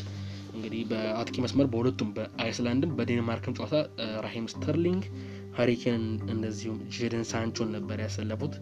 እንግዲህ 0.54 0.80
በአጥቂ 0.90 1.36
መስመር 1.44 1.66
በሁለቱም 1.70 2.10
በአይስላንድም 2.16 2.90
በዴንማርክም 2.98 3.56
ጨዋታ 3.58 3.76
ራሂም 4.26 4.46
ስተርሊንግ፣ 4.52 5.04
ሀሪ 5.56 5.78
ኬን 5.78 6.04
እንደዚሁም 6.32 6.78
ጄደን 6.94 7.24
ሳንቾን 7.30 7.68
ነበር 7.76 7.98
ያሰለፉት። 8.04 8.54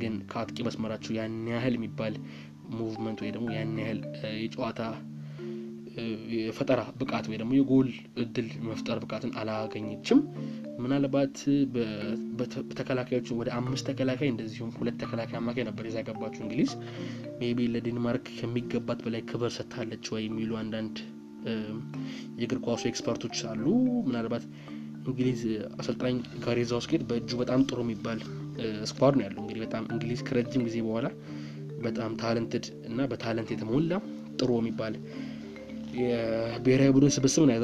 ግን 0.00 0.14
ከአጥቂ 0.30 0.58
መስመራቸው 0.68 1.12
ያን 1.18 1.34
ያህል 1.52 1.74
የሚባል 1.78 2.14
movement 2.72 3.20
ወይ 3.24 3.30
ደግሞ 3.36 3.46
ያን 3.56 3.72
ያህል 3.82 4.00
የጨዋታ 4.40 4.80
የፈጠራ 6.36 6.80
ብቃት 7.00 7.26
ወይ 7.30 7.38
ደግሞ 7.40 7.52
የጎል 7.56 7.88
እድል 8.22 8.48
መፍጠር 8.68 8.98
ብቃትን 9.02 9.32
አላገኘችም። 9.40 10.20
ምናልባት 10.78 11.36
በተከላካዮች 12.38 13.28
ወደ 13.38 13.48
አምስት 13.58 13.86
ተከላካይ 13.88 14.28
እንደዚሁም 14.30 14.70
ሁለት 14.78 14.98
ተከላካይ 15.02 15.38
አማካይ 15.40 15.64
ነበር 15.68 15.86
የዛ 15.88 16.00
ገባችው 16.08 16.42
እንግሊዝ 16.44 16.72
maybe 17.40 17.68
ለዴንማርክ 17.74 18.26
ከሚገባት 18.38 19.00
በላይ 19.06 19.24
ክብር 19.30 19.52
ሰጥታለች 19.58 20.06
ወይ 20.14 20.24
የሚሉ 20.26 20.52
አንዳንድ 20.62 20.96
የእግር 22.40 22.60
ኳሱ 22.64 22.82
expert 22.90 23.19
ኦች 23.19 23.38
አሉ። 23.50 23.64
ምናልባት 24.08 24.44
እንግሊዝ 25.06 25.42
አሰልጣኝ 25.78 26.16
ጋሬዝ 26.44 26.60
ሳውዝጌት 26.70 27.02
በእጁ 27.10 27.30
በጣም 27.40 27.60
ጥሩ 27.68 27.78
የሚባል 27.84 28.18
squad 28.90 29.14
ነው 29.18 29.24
ያለው። 29.26 29.40
እንግዲህ 29.44 29.62
በጣም 29.66 29.84
እንግሊዝ 29.92 30.20
ከረጅም 30.26 30.64
ጊዜ 30.68 30.78
በኋላ 30.86 31.06
በጣም 31.82 32.12
talented 32.22 32.66
እና 32.88 33.06
በ 33.10 33.20
talent 33.20 33.50
የተሞላ 33.54 33.92
ጥሩ 34.38 34.50
የሚባል 34.58 34.94
የብሔራዊ 35.98 36.90
ቡድን 36.94 37.12
ስብስብ 37.14 37.44
ነው 37.44 37.54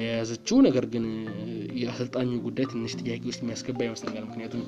የያዘችው። 0.00 0.56
ነገር 0.66 0.84
ግን 0.94 1.04
የአሰልጣኙ 1.80 2.30
ጉዳይ 2.46 2.66
ትንሽ 2.72 2.92
ጥያቄ 3.00 3.22
ውስጥ 3.30 3.40
የሚያስገባ 3.42 3.80
ይመስለኛል። 3.86 4.26
ምክንያቱም 4.28 4.62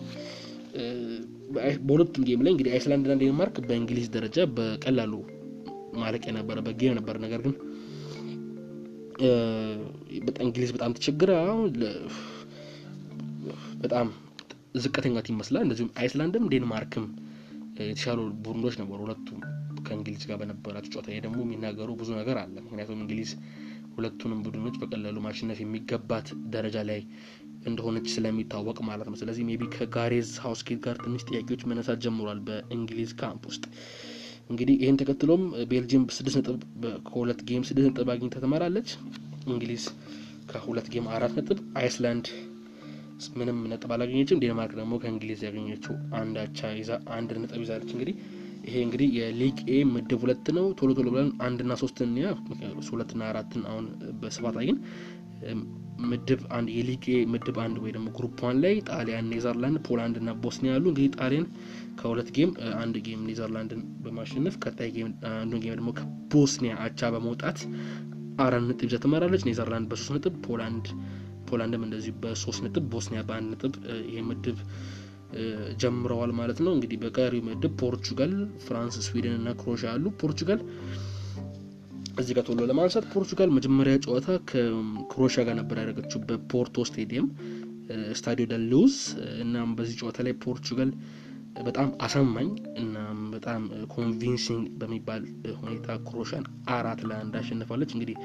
በሁለቱም 1.87 2.25
game 2.29 2.43
ላይ 2.45 2.53
እንግዲህ 2.55 2.73
አይስላንድና 2.77 3.15
ዴንማርክ 3.23 3.57
በእንግሊዝ 3.69 4.09
ደረጃ 4.17 4.47
በቀላሉ 4.57 5.15
ማለቅ 5.97 6.23
የነበረበት 6.29 6.75
game 6.83 6.95
ነበር። 6.99 7.17
ነገር 7.25 7.41
ግን 7.47 7.55
እንግሊዝ 10.45 10.71
በጣም 10.77 10.93
ተቸግራ 10.99 11.33
በጣም 13.83 14.07
ዝቅተኛ 14.77 15.21
team 15.27 15.35
ይመስላል። 15.35 15.65
እንደዚሁም 15.67 15.91
አይስላንድም 16.01 16.45
ዴንማርክም 16.53 17.07
የተሻሉ 17.83 18.21
ቡድኖች 18.45 18.75
ነበሩ 18.81 18.99
ሁለቱም 19.05 19.41
ከእንግሊዝ 19.91 20.23
ጋር 20.29 20.39
በነበራቸው 20.41 20.91
ጨዋታ። 20.95 21.09
ይሄ 21.13 21.21
ደግሞ 21.25 21.39
የሚናገሩ 21.45 21.91
ብዙ 22.01 22.11
ነገር 22.21 22.39
አለ። 22.43 22.57
ምክንያቱም 22.67 23.01
እንግሊዝ 23.01 23.31
ሁለቱንም 23.95 24.41
ቡድኖች 24.45 24.77
በቀላሉ 24.81 25.17
ማሸነፍ 25.25 25.59
የሚገባት 25.63 26.27
ደረጃ 26.55 26.77
ላይ 26.91 27.01
እንደሆነች 27.67 28.07
ስለሚታወቅ 28.13 28.79
ማለት 28.89 29.09
ነው። 29.11 29.17
ስለዚህ 29.21 29.43
maybe 29.49 29.62
ከጋሬዝ 29.75 30.29
ሳውዝጌት 30.45 30.79
ጋር 30.85 30.97
ትንሽ 31.03 31.23
ጥያቄዎች 31.29 31.63
መነሳት 31.71 31.99
ጀምሯል 32.05 32.39
በእንግሊዝ 32.47 33.11
ካምፕ 33.21 33.43
ውስጥ። 33.51 33.65
እንግዲህ 34.51 34.77
ይህን 34.83 34.97
ተከትሎም 35.01 35.43
ቤልጅየም 35.71 36.05
ስድስት 36.17 36.37
ነጥብ 36.41 36.63
ከሁለት 37.09 37.43
game 37.49 37.65
ስድስት 37.69 37.89
ነጥብ 37.91 38.09
አግኝታ 38.15 38.41
ትመራለች። 38.45 38.89
እንግሊዝ 39.49 39.85
ከሁለት 40.51 40.89
game 40.95 41.07
አራት 41.17 41.35
ነጥብ፣ 41.39 41.59
አይስላንድ 41.81 42.27
ምንም 43.37 43.59
ነጥብ 43.71 43.91
አላገኘችም። 43.95 44.41
ዴንማርክ 44.43 44.75
ደግሞ 44.79 44.95
ከእንግሊዝ 45.03 45.41
ያገኘችው 45.47 45.95
አንድ 46.21 46.37
አቻ 46.43 46.71
ይዛ 46.79 46.91
አንድ 47.17 47.31
ነጥብ 47.43 47.61
ይዛለች። 47.65 47.91
እንግዲህ 47.97 48.15
ይሄ 48.64 48.76
እንግዲህ 48.85 49.09
የ 49.17 49.27
League 49.27 49.59
A 49.69 49.79
ምድብ 49.90 50.21
ሁለት 50.25 50.47
ነው። 50.57 50.67
ቶሎ 50.79 50.90
ቶሎ 50.99 51.09
ብለን 51.14 51.31
አንድና 51.47 51.73
ሶስትን 51.83 52.11
ያ 52.21 52.29
ሁለትና 52.90 53.23
አራትን 53.31 53.62
አሁን 53.71 53.87
በስፋት 54.23 54.57
አይን 54.62 54.79
ምድብ 56.11 56.40
አንድ 56.57 56.69
የ 56.75 56.82
League 56.82 57.05
A 57.11 57.19
ምድብ 57.33 57.57
አንድ 57.62 57.76
ወይ 57.83 57.93
ደግሞ 57.95 58.09
group 58.17 58.39
one 58.45 58.57
ላይ 58.64 58.75
ጣሊያን፣ 58.88 59.26
ኔዘርላንድ፣ 59.33 59.79
ፖላንድ 59.88 60.17
እና 60.21 60.31
ቦስኒያ 60.43 60.71
ያሉ 60.75 60.85
እንግዲህ 60.93 61.11
ጣሊያን 61.17 61.47
ከሁለት 61.99 62.29
game 62.37 62.50
አንድ 62.81 62.97
game 63.07 63.23
ኔዘርላንድን 63.29 63.81
በማሸነፍ 64.05 64.55
ቀጣይ 64.64 64.90
game 64.97 65.09
አንዱን 65.35 65.61
game 65.65 65.75
ደግሞ 65.75 65.90
ከቦስኒያ 65.99 66.75
አቻ 66.87 67.11
በመውጣት 67.14 67.59
አራት 68.40 68.64
ነጥብ 68.69 68.87
ይዛ 68.88 68.99
ትመራለች። 69.05 69.43
ኔዘርላንድ 69.49 69.88
በሶስት 69.90 70.12
ነጥብ 70.17 70.35
ፖላንድ 70.47 70.87
ፖላንድም 71.49 71.85
እንደዚሁ 71.87 72.14
በሶስት 72.23 72.61
ነጥብ 72.67 72.85
ቦስኒያ 72.93 73.23
በአንድ 73.29 73.49
ነጥብ 73.55 73.73
ይሄ 74.09 74.21
ምድብ 74.29 74.59
ጀምረዋል 75.83 76.33
ማለት 76.39 76.59
ነው። 76.65 76.73
እንግዲህ 76.77 76.99
በቀሪው 77.03 77.45
ምድብ 77.49 77.75
ፖርቹጋል፣ 77.83 78.33
ፍራንስ፣ 78.65 78.97
ስዊድን 79.07 79.35
እና 79.37 79.51
ክሮሻ 79.61 79.85
አሉ። 79.93 80.05
ፖርቹጋል 80.23 80.61
እዚህ 82.21 82.33
ጋር 82.37 82.45
ቶሎ 82.47 82.61
ለማንሳት 82.71 83.05
ፖርቹጋል 83.13 83.51
መጀመሪያ 83.57 83.95
ጨዋታ 84.05 84.29
ከክሮሻ 84.51 85.37
ጋር 85.47 85.55
ነበር 85.61 85.77
ያደረገችው 85.81 86.21
በፖርቶ 86.29 86.85
ስቴዲየም 86.89 87.29
ስታዲዮ 88.19 88.47
ደ 88.51 88.57
እናም 89.43 89.71
በዚህ 89.79 89.95
ጨዋታ 90.01 90.19
ላይ 90.27 90.35
ፖርቹጋል 90.45 90.91
በጣም 91.61 91.89
አሳማኝ 92.01 92.49
እና 92.81 92.97
በጣም 93.33 93.63
convincing 93.95 94.67
በሚባል 94.81 95.23
ሁኔታ 95.59 95.97
ክሮሻን 96.07 96.45
አራት 96.75 97.01
ለአንድ 97.09 97.35
አሸንፋለች። 97.41 97.91
እንግዲህ 97.97 98.17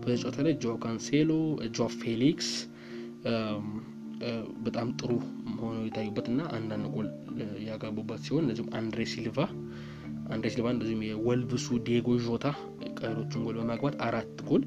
በጨዋታ 0.00 0.38
ላይ 0.46 0.54
ጆ 0.64 0.74
ካንሴሎ፣ 0.82 1.30
ጆ 1.72 1.88
ፌሊክስ 2.00 2.50
በጣም 4.66 4.88
ጥሩ 5.00 5.10
ሆነው 5.60 5.82
የታዩበት 5.86 6.26
እና 6.32 6.42
አንዳንድ 6.56 6.86
ጎል 6.94 7.08
ያገቡበት 7.66 8.20
ሲሆን 8.26 8.44
እንደዚሁም 8.44 8.70
አንድሬ 8.78 9.04
ሲልቫ 9.12 9.38
አንድሬ 10.28 10.48
ሲልቫ 10.54 10.68
እንደዚሁም 10.74 11.02
የወልቭሱ 11.06 11.66
ዲየጎ 11.86 12.16
ዦታ 12.24 12.46
ቀሪዎቹን 12.98 13.44
ጎል 13.46 13.56
በማግባት 13.60 13.96
አራት 14.06 14.40
ጎል 14.48 14.62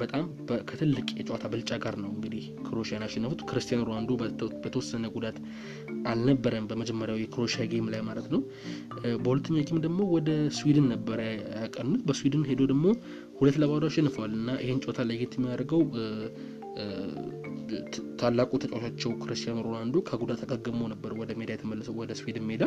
በጣም 0.00 0.22
ከትልቅ 0.68 1.06
የጨዋታ 1.18 1.44
ብልጫ 1.50 1.72
ጋር 1.82 1.94
ነው 2.02 2.08
እንግዲህ 2.14 2.44
ክሮሽያን 2.64 3.04
ያሸነፉት። 3.06 3.40
ክርስቲያኖ 3.50 3.82
ሮናልዶ 3.88 4.12
በተወሰነ 4.64 5.10
ጉዳት 5.14 5.36
አልነበረም 6.10 6.64
በመጀመሪያው 6.70 7.18
የክሮሽያ 7.20 7.64
game 7.72 7.86
ላይ 7.92 8.00
ማለት 8.08 8.26
ነው። 8.34 8.40
በሁለተኛ 9.22 9.58
game 9.68 9.78
ደግሞ 9.84 10.00
ወደ 10.14 10.30
ስዊድን 10.58 10.88
ነበረ 10.94 11.20
ያቀኑት። 11.58 12.02
በስዊድን 12.08 12.44
ሄዶ 12.50 12.62
ደግሞ 12.72 12.86
ሁለት 13.38 13.58
ለባዶ 13.62 13.84
አሸንፈዋል 13.90 14.32
እና 14.40 14.50
ይህን 14.64 14.82
ጨዋታ 14.84 15.06
ለየት 15.10 15.34
የሚያደርገው 15.38 15.82
ታላቁ 18.20 18.50
ተጫዋቻቸው 18.62 19.10
ክርስቲያኖ 19.22 19.58
ሮናልዶ 19.66 19.98
ከጉዳት 20.08 20.42
አገግሞ 20.46 20.80
ነበር 20.92 21.12
ወደ 21.20 21.32
ሜዳ 21.40 21.50
የተመለሰው 21.54 21.96
ወደ 22.00 22.12
ስዊድን 22.20 22.46
ሜዳ 22.50 22.64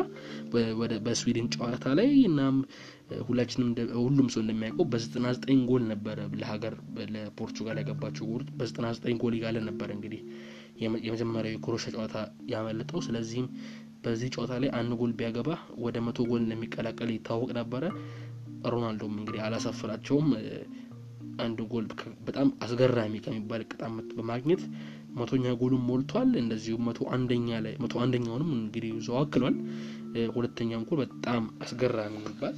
በስዊድን 1.06 1.48
ጨዋታ 1.54 1.94
ላይ 1.98 2.10
እናም 2.28 2.56
ሁላችንም 3.26 3.70
ሁሉም 4.02 4.28
ሰው 4.34 4.42
እንደሚያውቀው 4.44 4.86
በ99 4.92 5.66
ጎል 5.70 5.84
ነበረ 5.92 6.28
ለሀገር 6.40 6.76
ለፖርቹጋል 7.14 7.78
ያገባቸው 7.82 8.26
ጎል 8.32 8.46
በ99 8.58 9.20
ጎል 9.24 9.36
እያለ 9.38 9.58
ነበረ 9.68 9.90
እንግዲህ 9.96 10.22
የመጀመሪያው 10.80 11.54
የክሮኤሽያ 11.54 11.92
ጨዋታ 11.94 12.16
ያመለጠው። 12.52 12.98
ስለዚህም 13.06 13.46
በዚህ 14.04 14.28
ጨዋታ 14.34 14.52
ላይ 14.62 14.70
አንድ 14.78 14.92
ጎል 15.00 15.12
ቢያገባ 15.18 15.48
ወደ 15.84 15.96
መቶ 16.06 16.26
ጎል 16.28 16.42
እንደሚቀላቀል 16.44 17.10
ይታወቅ 17.14 17.50
ነበረ። 17.58 17.84
ሮናልዶም 18.72 19.14
እንግዲህ 19.20 19.40
አላሳፈራቸውም። 19.46 20.28
አንድ 21.40 21.58
ጎል 21.72 21.86
በጣም 22.26 22.48
አስገራሚ 22.64 23.14
ከሚባል 23.24 23.62
ቅጣት 23.68 24.08
በማግኘት 24.18 24.62
መቶኛ 25.18 25.52
ጎሉን 25.60 25.84
ሞልቷል። 25.88 26.30
እንደዚሁም 26.40 26.82
መቶ 26.88 27.00
አንደኛ 27.14 27.58
ላይ 27.64 27.74
መቶ 27.82 27.94
አንደኛውንም 28.04 28.50
እንግዲህ 28.58 28.90
ይዞ 28.96 29.08
አክሏል። 29.20 29.56
ጎል 30.34 30.46
በጣም 31.02 31.44
አስገራሚ 31.64 32.14
የሚባል 32.20 32.54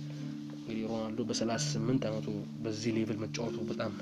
እንግዲህ 0.61 0.83
ሮናልዶ 0.91 1.21
በሰላሳ 1.29 1.65
ስምንት 1.73 2.03
አመቱ 2.09 2.27
በዚህ 2.63 2.91
level 2.97 3.19
መጫወቱ 3.23 3.57
በጣም 3.71 3.93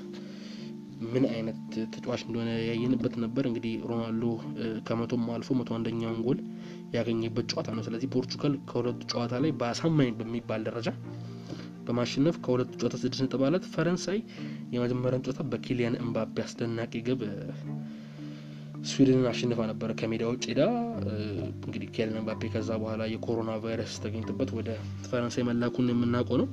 ምን 1.11 1.23
አይነት 1.31 1.59
ተጫዋች 1.93 2.21
እንደሆነ 2.25 2.49
ያየንበት 2.69 3.13
ነበር። 3.23 3.43
እንግዲህ 3.49 3.73
ሮናልዶ 3.89 4.25
ከመቶም 4.87 5.23
አልፎ 5.35 5.55
መቶ 5.59 5.69
አንደኛውን 5.77 6.19
ጎል 6.27 6.39
ያገኘበት 6.93 7.45
ጨዋታ 7.51 7.69
ነው። 7.77 7.83
ስለዚህ 7.87 8.09
ፖርቹጋል 8.15 8.55
ከሁለቱ 8.69 9.01
ጨዋታ 9.13 9.33
ላይ 9.43 9.51
በአሳማኝ 9.59 10.11
በሚባል 10.19 10.63
ደረጃ 10.69 10.87
በማሸነፍ 11.89 12.35
ከሁለቱ 12.45 12.71
ጨዋታ 12.81 12.95
ስድስት 13.01 13.21
ነጥብ 13.25 13.43
አላት። 13.47 13.65
ፈረንሳይ 13.73 14.19
የመጀመሪያውን 14.73 15.23
ጨዋታ 15.27 15.43
በኪሊያን 15.51 15.97
እምባፔ 16.01 16.35
አስደናቂ 16.45 16.93
ግብ 17.07 17.21
ስዊድንን 18.89 19.25
አሸንፋ 19.29 19.61
ነበረ 19.69 19.89
ከሜዳ 19.99 20.23
ውጭ 20.29 20.43
ሄዳ። 20.51 20.61
እንግዲህ 21.65 21.87
ኪሊያን 21.95 22.19
እምባፔ 22.19 22.51
ከዛ 22.53 22.69
በኋላ 22.81 23.03
የኮሮና 23.11 23.53
ቫይረስ 23.63 23.95
ተገኝቶበት 24.03 24.51
ወደ 24.57 24.69
ፈረንሳይ 25.07 25.43
መላኩን 25.49 25.89
የምናውቀው 25.91 26.37
ነው። 26.41 26.47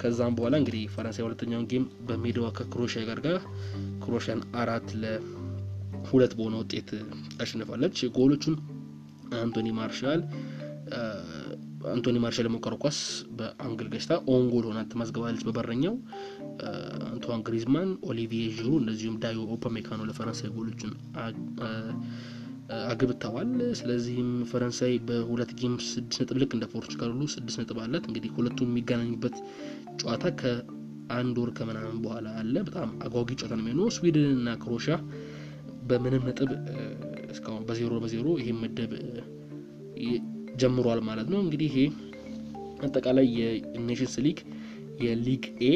ከዛም 0.00 0.36
በኋላ 0.38 0.54
እንግዲህ 0.60 0.82
ፈረንሳይ 0.94 1.24
ሁለተኛውን 1.26 1.66
game 1.70 1.84
በሜዳዋ 2.08 2.48
ከክሮሽያ 2.56 3.02
ጋር 3.08 3.20
ጋር 3.26 3.36
ክሮሽያን 4.02 4.40
አራት 4.62 4.88
ለሁለት 5.02 6.32
በሆነ 6.38 6.56
ውጤት 6.62 6.90
አሸንፋለች። 7.42 7.98
ጎሎቹን 8.16 8.56
አንቶኒ 9.38 9.68
ማርሻል 9.78 10.20
አንቶኒ 11.86 12.16
ማርሻል 12.22 12.46
የሞከረው 12.48 12.78
ኳስ 12.82 12.98
በአንግል 13.38 13.88
ገጭታ 13.92 14.12
own 14.32 14.44
goal 14.52 14.64
ሆና 14.68 14.80
ተመዝግባለች። 14.90 15.42
በበረኛው 15.48 15.94
አንቷን 17.08 17.42
ግሪዝማን፣ 17.46 17.90
ኦሊቪዬ 18.08 18.44
ዥሩ 18.56 18.70
እንደዚሁም 18.80 19.16
ዳዮ 19.24 19.40
ኡፓሜካኖ 19.56 20.00
ለፈረንሳይ 20.08 20.50
ጎሎችን 20.56 20.92
አግብተዋል። 22.86 23.50
ስለዚህም 23.80 24.30
ፈረንሳይ 24.50 24.94
በሁለት 25.08 25.50
game 25.60 25.74
ስድስት 25.88 26.18
ነጥብ 26.22 26.38
ልክ 26.42 26.52
እንደ 26.56 26.66
ፖርቹጋል 26.72 27.10
ሁሉ 27.14 27.28
ስድስት 27.34 27.58
ነጥብ 27.62 27.78
አላት። 27.84 28.06
እንግዲህ 28.10 28.32
ሁለቱም 28.38 28.70
የሚገናኙበት 28.70 29.36
ጨዋታ 30.00 30.24
ከአንድ 30.40 31.36
ወር 31.42 31.52
ከምናምን 31.58 31.98
በኋላ 32.04 32.28
አለ። 32.40 32.54
በጣም 32.68 32.90
አጓጊ 33.06 33.30
ጨዋታ 33.40 33.52
ነው 33.54 33.64
የሚሆነው። 33.64 33.92
ስዊድን 33.96 34.28
እና 34.34 34.56
ክሮኤሽያ 34.62 34.96
በምንም 35.88 36.24
ነጥብ 36.28 36.50
እስካሁን 37.32 37.64
በዜሮ 37.68 37.94
በዜሮ 38.04 38.26
ይሄ 38.40 38.50
ምድብ 38.60 38.92
ጀምሯል 40.56 41.00
ማለት 41.08 41.28
ነው። 41.32 41.40
እንግዲህ 41.44 41.68
ይሄ 41.72 41.78
አጠቃላይ 42.86 43.26
የኔሽንስ 43.38 44.16
ሊግ 44.26 44.38
የሊግ 45.02 45.44
ኤ 45.64 45.72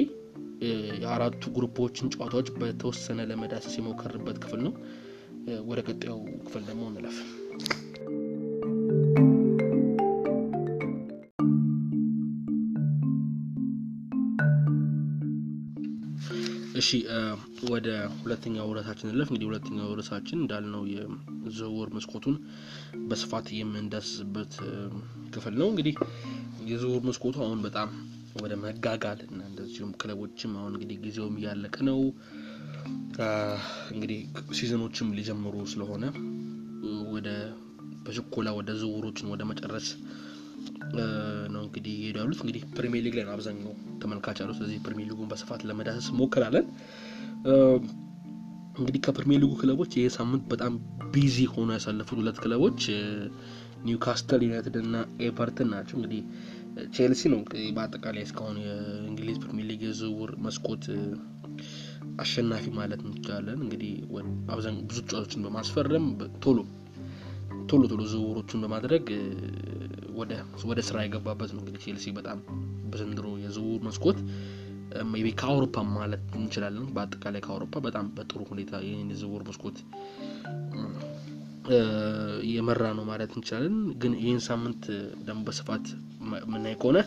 የአራቱ 1.03 1.43
group 1.55 1.80
ኦችን 1.80 2.11
ጨዋታዎች 2.15 2.49
በተወሰነ 2.59 3.21
ለመዳሰስ 3.31 3.77
የሞከርንበት 3.79 4.39
ክፍል 4.43 4.61
ነው። 4.67 4.75
ወደ 5.69 5.81
ቀጣዩ 5.87 6.15
ክፍል 6.45 6.63
ደግሞ 6.69 6.83
እንለፍ። 6.91 7.19
እሺ 16.81 16.89
ወደ 17.71 17.89
ሁለተኛው 18.21 18.69
ርዕሳችን 18.77 19.09
እንለፍ። 19.09 19.29
እንግዲህ 19.31 19.49
ሁለተኛው 19.51 19.89
ርዕሳችን 19.99 20.39
እንዳልነው 20.41 20.83
የዝውውር 20.93 21.91
መስኮቱን 21.97 22.37
በስፋት 23.09 23.49
የምንዳስስበት 23.59 24.55
ክፍል 25.35 25.55
ነው። 25.61 25.69
እንግዲህ 25.73 25.95
የዝውውር 26.71 27.03
መስኮቱ 27.09 27.37
አሁን 27.47 27.61
በጣም 27.67 27.91
ወደ 28.41 28.55
መጋጋል 28.63 29.21
እና 29.27 29.41
እንደዚሁም 29.51 29.93
ክለቦችም 30.01 30.53
አሁን 30.59 30.73
እንግዲህ 30.75 30.99
ጊዜውም 31.05 31.37
እያለቀ 31.41 31.77
ነው። 31.89 32.01
እንግዲህ 33.93 34.21
season 34.59 34.84
ኦችም 34.84 35.09
ሊጀምሩ 35.17 35.55
ስለሆነ 35.73 36.05
ወደ 37.15 37.29
በችኮላ 38.05 38.49
ወደ 38.59 38.71
ዝውውሮችን 38.81 39.31
ወደ 39.33 39.43
መጨረስ 39.51 39.89
ነው 41.53 41.63
እንግዲህ 41.65 41.95
ይሄዱ 41.99 42.17
ያሉት። 42.21 42.41
እንግዲህ 42.41 42.63
ፕሪሚየር 42.77 43.05
ሊግ 43.07 43.15
ላይ 43.19 43.25
ነው 43.27 43.35
አብዛኛው 43.35 43.73
ተመልካች 44.03 44.39
ያሉት። 44.43 44.57
ስለዚህ 44.59 44.79
ፕሪሚየር 44.87 45.09
ሊጉን 45.11 45.31
በስፋት 45.33 45.63
ለመዳሰስ 45.69 46.09
ሞክራለን። 46.21 46.67
እንግዲህ 48.79 49.01
ከፕሪሚየር 49.07 49.41
ሊጉ 49.43 49.53
ክለቦች 49.61 49.93
ይህ 49.99 50.09
ሳምንት 50.17 50.43
በጣም 50.53 50.73
busy 51.13 51.39
ሆኖ 51.55 51.69
ያሳለፉት 51.77 52.19
ሁለት 52.21 52.39
ክለቦች 52.45 52.81
ኒውካስተል 53.85 54.41
ዩናይትድ 54.47 54.77
እና 54.83 54.97
ኤቨርተን 55.27 55.69
ናቸው። 55.75 55.97
እንግዲህ 55.99 56.21
ቼልሲ 56.95 57.23
ነው 57.33 57.41
በአጠቃላይ 57.77 58.25
እስካሁን 58.27 58.59
የእንግሊዝ 58.65 59.39
ፕሪሚየር 59.45 59.69
ሊግ 59.71 59.83
የዝውውር 59.87 60.33
መስኮት 60.45 60.85
አሸናፊ 62.23 62.65
ማለት 62.79 63.01
እንችላለን። 63.07 63.59
እንግዲህ 63.65 63.93
አብዛኛው 64.55 64.85
ብዙ 64.91 64.99
ተጫዋቾችን 65.05 65.45
በማስፈረም 65.47 66.07
ቶሎ 66.45 66.59
ቶሎ 67.71 67.83
ቶሎ 67.91 68.03
ዝውውሮችን 68.13 68.63
በማድረግ 68.65 69.05
ወደ 70.71 70.81
ስራ 70.89 70.99
የገባበት 71.05 71.51
ነው። 71.55 71.61
እንግዲህ 71.63 71.83
ቼልሲ 71.85 72.07
በጣም 72.19 72.39
በዘንድሮ 72.93 73.27
የዝውውር 73.45 73.83
መስኮት 73.89 74.19
maybe 75.11 75.31
ከአውሮፓ 75.41 75.83
ማለት 75.93 76.23
እንችላለን። 76.39 76.87
በአጠቃላይ 76.95 77.43
ከአውሮፓ 77.45 77.75
በጣም 77.85 78.07
በጥሩ 78.17 78.41
ሁኔታ 78.51 78.73
ይህን 78.87 79.11
የዝውውር 79.13 79.43
መስኮት 79.49 79.77
የመራ 82.51 82.85
ነው 82.99 83.05
ማለት 83.11 83.33
እንችላለን። 83.37 83.75
ግን 84.03 84.13
ይህን 84.23 84.41
ሳምንት 84.47 84.83
ደግሞ 85.27 85.41
በስፋት 85.49 85.85
የምናይ 86.43 86.75
ከሆነ 86.81 86.99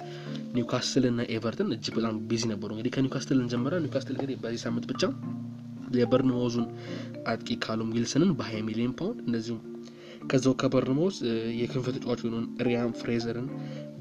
ኒውካስትል 0.56 1.04
እና 1.10 1.21
ኤቨርተን 1.36 1.73
እጅግ 1.76 1.93
በጣም 1.99 2.15
busy 2.29 2.43
ነበሩ። 2.54 2.69
እንግዲህ 2.76 2.93
ከኒውካስትል 2.95 3.38
እንጀምራ። 3.43 3.80
ኒውካስትል 3.86 4.15
እንግዲህ 4.17 4.38
በዚህ 4.43 4.62
ሳምንት 4.65 4.88
ብቻ 4.91 5.04
የበርንማውዙን 5.97 6.67
አጥቂ 7.28 7.58
ካሉም 7.65 7.91
ዊልሰንን 7.95 8.32
በ20 8.39 8.63
ሚሊዮን 8.69 8.93
ፓውንድ 8.99 9.19
እንደዚሁም 9.28 9.62
ከዛው 10.29 10.53
ከበርንማውዝ 10.62 11.17
የክንፍ 11.59 11.86
ተጫዋች 11.95 12.21
የሆነውን 12.23 12.47
ሪያን 12.67 12.93
ፍሬዘርን 12.99 13.47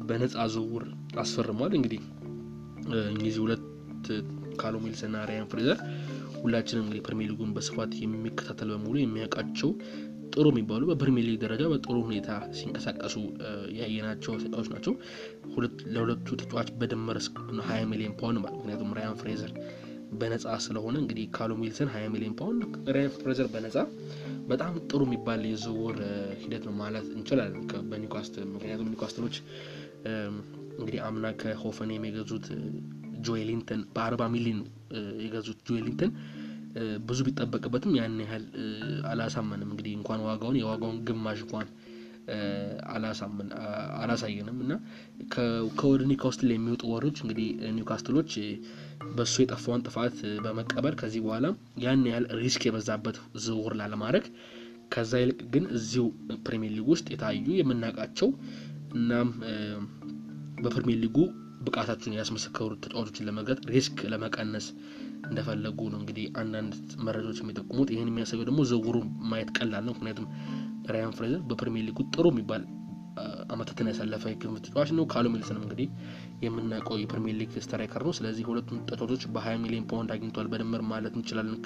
በነፃ 0.08 0.44
ዝውውር 0.54 0.84
አስፈርሟል። 1.22 1.72
እንግዲህ 1.78 2.00
እነዚህ 3.12 3.40
ሁለት 3.44 3.64
ዊልሰን 4.82 5.08
እና 5.10 5.18
ሪያን 5.28 5.48
ፍሬዘር 5.52 5.78
ሁላችንም 6.40 6.82
እንግዲህ 6.84 7.02
ፕሪሚየር 7.06 7.30
ሊጉን 7.32 7.52
በስፋት 7.56 7.92
የሚከታተል 8.00 8.68
በሙሉ 8.72 8.94
የሚያውቃቸው 9.00 9.70
ጥሩ 10.34 10.46
የሚባሉ 10.52 10.82
በፕሪሚየር 10.90 11.26
ሊግ 11.28 11.38
ደረጃ 11.42 11.62
በጥሩ 11.72 11.96
ሁኔታ 12.06 12.28
ሲንቀሳቀሱ 12.58 13.16
ያየናቸው 13.78 14.32
ተጫዋች 14.42 14.68
ናቸው። 14.74 14.92
ለሁለቱ 15.94 16.28
ተጫዋች 16.42 16.68
በድምር 16.80 17.18
ሀያ 17.68 17.80
ሚሊዮን 17.92 18.14
ፓውንድ 18.20 18.40
ማለት 18.44 18.56
ምክንያቱም 18.60 18.94
ራያን 18.98 19.18
ፍሬዘር 19.22 19.52
በነፃ 20.12 20.54
ስለሆነ 20.64 20.96
እንግዲህ 21.02 21.24
ካሉም 21.36 21.60
ዊልሰን 21.62 21.90
ሀያ 21.94 22.06
ሚሊዮን 22.14 22.34
ፓውንድ 22.40 22.62
ራያን 22.94 23.14
ፍሬዘር 23.16 23.48
በነፃ 23.54 23.76
በጣም 24.48 24.74
ጥሩ 24.88 25.00
የሚባል 25.06 25.42
የዝውውር 25.50 25.98
ሂደት 26.42 26.64
ነው 26.68 26.74
ማለት 26.80 27.06
እንችላለን 27.16 27.62
በኒውካስትል 27.90 28.44
ምክንያቱም 28.54 28.90
ኒውካስትሎች 28.92 29.36
እንግዲህ 30.78 31.00
አምና 31.08 31.26
ከሆፈንሃይም 31.40 32.06
የገዙት 32.08 32.46
ጆኤሊንተን 33.26 33.82
በአርባ 33.94 34.22
ሚሊዮን 34.34 34.60
የገዙት 35.24 35.58
ጆኤሊንተን 35.68 36.12
ብዙ 37.08 37.18
ቢጠበቅበትም 37.26 37.96
ያን 37.98 38.14
ያህል 38.22 38.44
አላሳመንም። 39.10 39.70
እንግዲህ 39.72 39.92
እንኳን 39.98 40.20
ዋጋውን 40.26 40.58
የዋጋውን 40.60 40.98
ግማሽ 41.08 41.40
እንኳን 41.44 41.66
አላሳየንም 44.00 44.58
እና 44.64 44.72
ከወደ 45.78 46.02
ኒውካስትል 46.10 46.50
የሚወጡ 46.52 46.82
ወሬዎች 46.92 47.18
እንግዲህ 47.24 47.48
ኒውካስትሎች 47.78 48.30
በእሱ 49.16 49.34
የጠፋውን 49.42 49.84
ጥፋት 49.86 50.16
በመቀበል 50.44 50.94
ከዚህ 51.00 51.20
በኋላ 51.24 51.46
ያን 51.84 52.02
ያህል 52.10 52.26
risk 52.40 52.64
የበዛበት 52.66 53.16
ዝውውር 53.44 53.74
ላለማድረግ 53.80 54.26
ከዛ 54.94 55.12
ይልቅ 55.22 55.40
ግን 55.52 55.64
እዚሁ 55.76 56.04
ፕሪሚየር 56.46 56.74
ሊግ 56.76 56.88
ውስጥ 56.92 57.06
የታዩ 57.12 57.46
የምናውቃቸው 57.58 58.28
እናም 58.94 59.28
በፕሪሚየር 60.64 61.00
ሊጉ 61.04 61.18
ብቃታቸውን 61.64 62.16
ያስመሰከሩ 62.18 62.70
ተጫዋቾችን 62.84 63.26
ለመግዛት 63.28 63.60
risk 63.72 63.98
ለመቀነስ 64.12 64.66
እንደፈለጉ 65.26 65.78
ነው 65.92 65.98
እንግዲህ 66.00 66.24
አንዳንድ 66.40 66.72
መረጃዎች 67.06 67.40
የሚጠቁሙት። 67.42 67.90
ይህን 67.94 68.08
የሚያሳየው 68.10 68.46
ደግሞ 68.48 68.60
ዝውውሩ 68.70 68.96
ማየት 69.30 69.50
ቀላል 69.58 69.84
ነው። 69.88 69.94
ምክንያቱም 69.96 70.26
ራያን 70.90 71.14
ፍሬዘር 71.18 71.42
በፕሪሚየር 71.50 71.86
ሊጉ 71.88 72.00
ጥሩ 72.14 72.26
የሚባል 72.32 72.62
አመታትን 73.52 73.88
ያሳለፈ 73.90 74.24
የክንፍ 74.30 74.56
ተጫዋች 74.64 74.90
ነው። 74.96 75.04
ካሉም 75.12 75.34
ዊልሰንም 75.36 75.64
እንግዲህ 75.66 75.88
የምናውቀው 76.44 76.96
የፕሪሚየር 77.00 77.38
ሊግ 77.40 77.52
striker 77.58 78.04
ነው። 78.06 78.14
ስለዚህ 78.18 78.44
ሁለቱም 78.50 78.82
ተጫዋቾች 78.90 79.24
በ20 79.34 79.62
ሚሊዮን 79.64 79.88
ፓውንድ 79.90 80.12
አግኝቷል 80.14 80.48
በድምር 80.52 80.84
ማለት 80.92 81.14
እንችላለን 81.18 81.58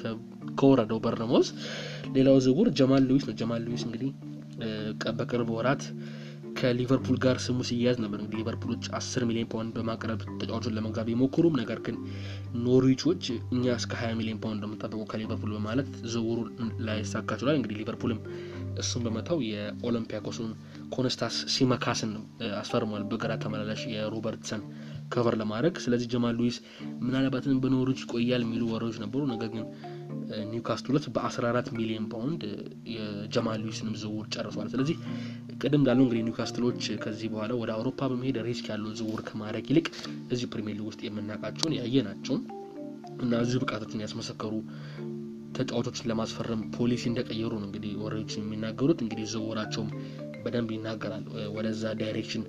ከወረደው 0.59 1.01
በርንማውዝ። 1.05 1.49
ሌላው 2.17 2.39
ዝውውር 2.47 2.71
ጀማል 2.81 3.05
ሉዊስ 3.11 3.27
ነው። 3.31 3.37
ጀማል 3.41 3.65
ሉዊስ 3.67 3.85
እንግዲህ 3.89 4.11
በቅርብ 5.19 5.49
ወራት 5.57 5.83
ከሊቨርፑል 6.59 7.17
ጋር 7.25 7.37
ስሙ 7.45 7.59
ሲያያዝ 7.69 7.97
ነበር። 8.03 8.19
እንግዲህ 8.21 8.39
ሊቨርፑሎች 8.41 8.85
አስር 8.99 9.23
ሚሊዮን 9.29 9.49
ፓውንድ 9.53 9.73
በማቅረብ 9.77 10.21
ተጫዋቹን 10.41 10.75
ለመግዛት 10.77 11.07
ቢሞክሩም 11.09 11.59
ነገር 11.61 11.79
ግን 11.87 11.97
ኖርዊቾች 12.65 13.25
እኛ 13.55 13.65
እስከ 13.75 13.93
ሀያ 14.01 14.13
ሚሊዮን 14.21 14.41
ፓውንድ 14.43 14.59
እንደምንጠብቀው 14.61 15.05
ከሊቨርፑል 15.13 15.53
በማለት 15.57 15.91
ዝውውሩ 16.13 16.39
ላይሳካ 16.87 17.39
ችሏል። 17.41 17.59
እንግዲህ 17.59 17.79
ሊቨርፑልም 17.81 18.21
እሱን 18.79 19.03
በመተው 19.05 19.39
የኦሎምፒያኮሱን 19.49 20.51
ኮስታስ 20.95 21.37
ሲሚካስን 21.55 22.13
አስፈርሟል 22.59 23.05
በግራ 23.11 23.33
ተመላላሽ 23.43 23.83
የሮበርትሰን 23.93 24.63
cover 25.09 25.35
ለማድረግ። 25.41 25.75
ስለዚህ 25.83 26.07
ጀማል 26.13 26.35
ሉዊስ 26.39 26.57
ምናልባትም 27.03 27.61
በኖርዊች 27.63 28.01
ይቆያል 28.05 28.43
የሚሉ 28.45 28.63
ወሬዎች 28.73 28.97
ነበሩ። 29.05 29.23
ነገር 29.33 29.49
ግን 29.53 29.65
ኒውካስትሎች 30.53 31.05
በ14 31.15 31.71
ሚሊዮን 31.77 32.07
ፓውንድ 32.13 32.43
የጀማል 32.95 33.61
ሉዊስንም 33.65 33.95
ዝውውር 34.03 34.27
ጨርሷል። 34.35 34.69
ስለዚህ 34.75 34.97
ቅድም 35.59 35.81
እንዳልነው 35.81 36.05
እንግዲህ 36.07 36.25
ኒውካስትሎች 36.29 36.83
ከዚህ 37.05 37.29
በኋላ 37.35 37.53
ወደ 37.61 37.71
አውሮፓ 37.77 38.09
በመሄድ 38.13 38.39
risk 38.49 38.69
ያለው 38.73 38.93
ዝውውር 39.01 39.23
ከማድረግ 39.29 39.67
ይልቅ 39.73 39.87
እዚህ 40.33 40.47
ፕሪሚየር 40.55 40.79
ሊግ 40.79 40.87
ውስጥ 40.91 41.03
የምናውቃቸውን 41.07 41.77
ያየናቸው 41.81 42.37
እና 43.23 43.33
እዚሁ 43.45 43.59
ብቃቶችን 43.63 44.03
ያስመሰከሩ 44.05 44.55
ተጫዋቾችን 45.57 46.09
ለማስፈረም 46.11 46.63
ፖሊሲ 46.75 47.03
እንደቀየሩ 47.11 47.53
ነው 47.55 47.67
እንግዲህ 47.69 47.93
ወሬዎች 48.01 48.33
የሚናገሩት። 48.37 48.99
እንግዲህ 49.05 49.27
ዝውውራቸውም 49.33 49.89
በደንብ 50.47 50.71
ይናገራል 50.75 51.25
ወደዛ 51.57 51.93
direction 52.01 52.45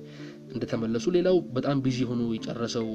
እንደተመለሱ። 0.50 1.06
ሌላው 1.16 1.38
በጣም 1.56 1.78
busy 1.86 2.00
ሆኖ 2.10 2.22
የጨረሰው 2.36 2.88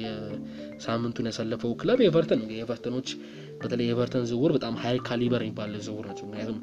የሳምንቱን 0.00 1.28
ያሳለፈው 1.30 1.72
ክለብ 1.80 2.00
ኤቨርተን 2.06 2.40
ነው። 2.42 2.48
ኤቨርተኖች 2.62 3.08
በተለይ 3.60 3.86
የኤቨርተን 3.86 4.24
ዝውውር 4.30 4.52
በጣም 4.56 4.74
high 4.82 4.96
caliber 5.06 5.42
የሚባል 5.44 5.74
ዝውውር 5.86 6.06
ናቸው። 6.10 6.24
ምክንያቱም 6.28 6.58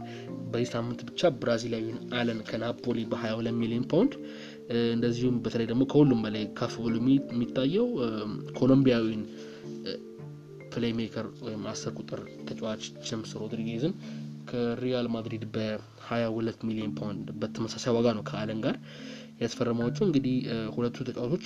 በዚህ 0.52 0.70
ሳምንት 0.74 1.00
ብቻ 1.10 1.30
ብራዚላዊን 1.42 1.98
አለን 2.14 2.40
ከናፖሊ 2.50 3.00
በ22 3.12 3.56
ሚሊዮን 3.62 3.86
ፓውንድ 3.92 4.14
እንደዚሁም 4.92 5.38
በተለይ 5.46 5.68
ደግሞ 5.72 5.84
ከሁሉም 5.92 6.20
በላይ 6.26 6.44
ከፍ 6.60 6.76
ብሎ 6.84 6.96
የሚታየው 7.32 7.88
ኮሎምቢያዊን 8.60 9.24
playmaker 10.74 11.26
ወይም 11.46 11.64
አስር 11.68 11.94
ቁጥር 12.00 12.20
ተጫዋች 12.46 12.84
ጀምስ 13.08 13.32
ሮድሪጌዝን 13.42 13.94
ከሪያል 14.50 15.08
ማድሪድ 15.14 15.44
በ22 15.56 16.64
ሚሊዮን 16.70 16.94
ፓውንድ 17.00 17.28
በተመሳሳይ 17.42 17.94
ዋጋ 17.98 18.08
ነው 18.18 18.24
ከአለን 18.30 18.62
ጋር 18.66 18.76
ያስፈረማቸው። 19.42 20.04
እንግዲህ 20.08 20.36
ሁለቱ 20.76 20.98
ተጫዋቾች 21.08 21.46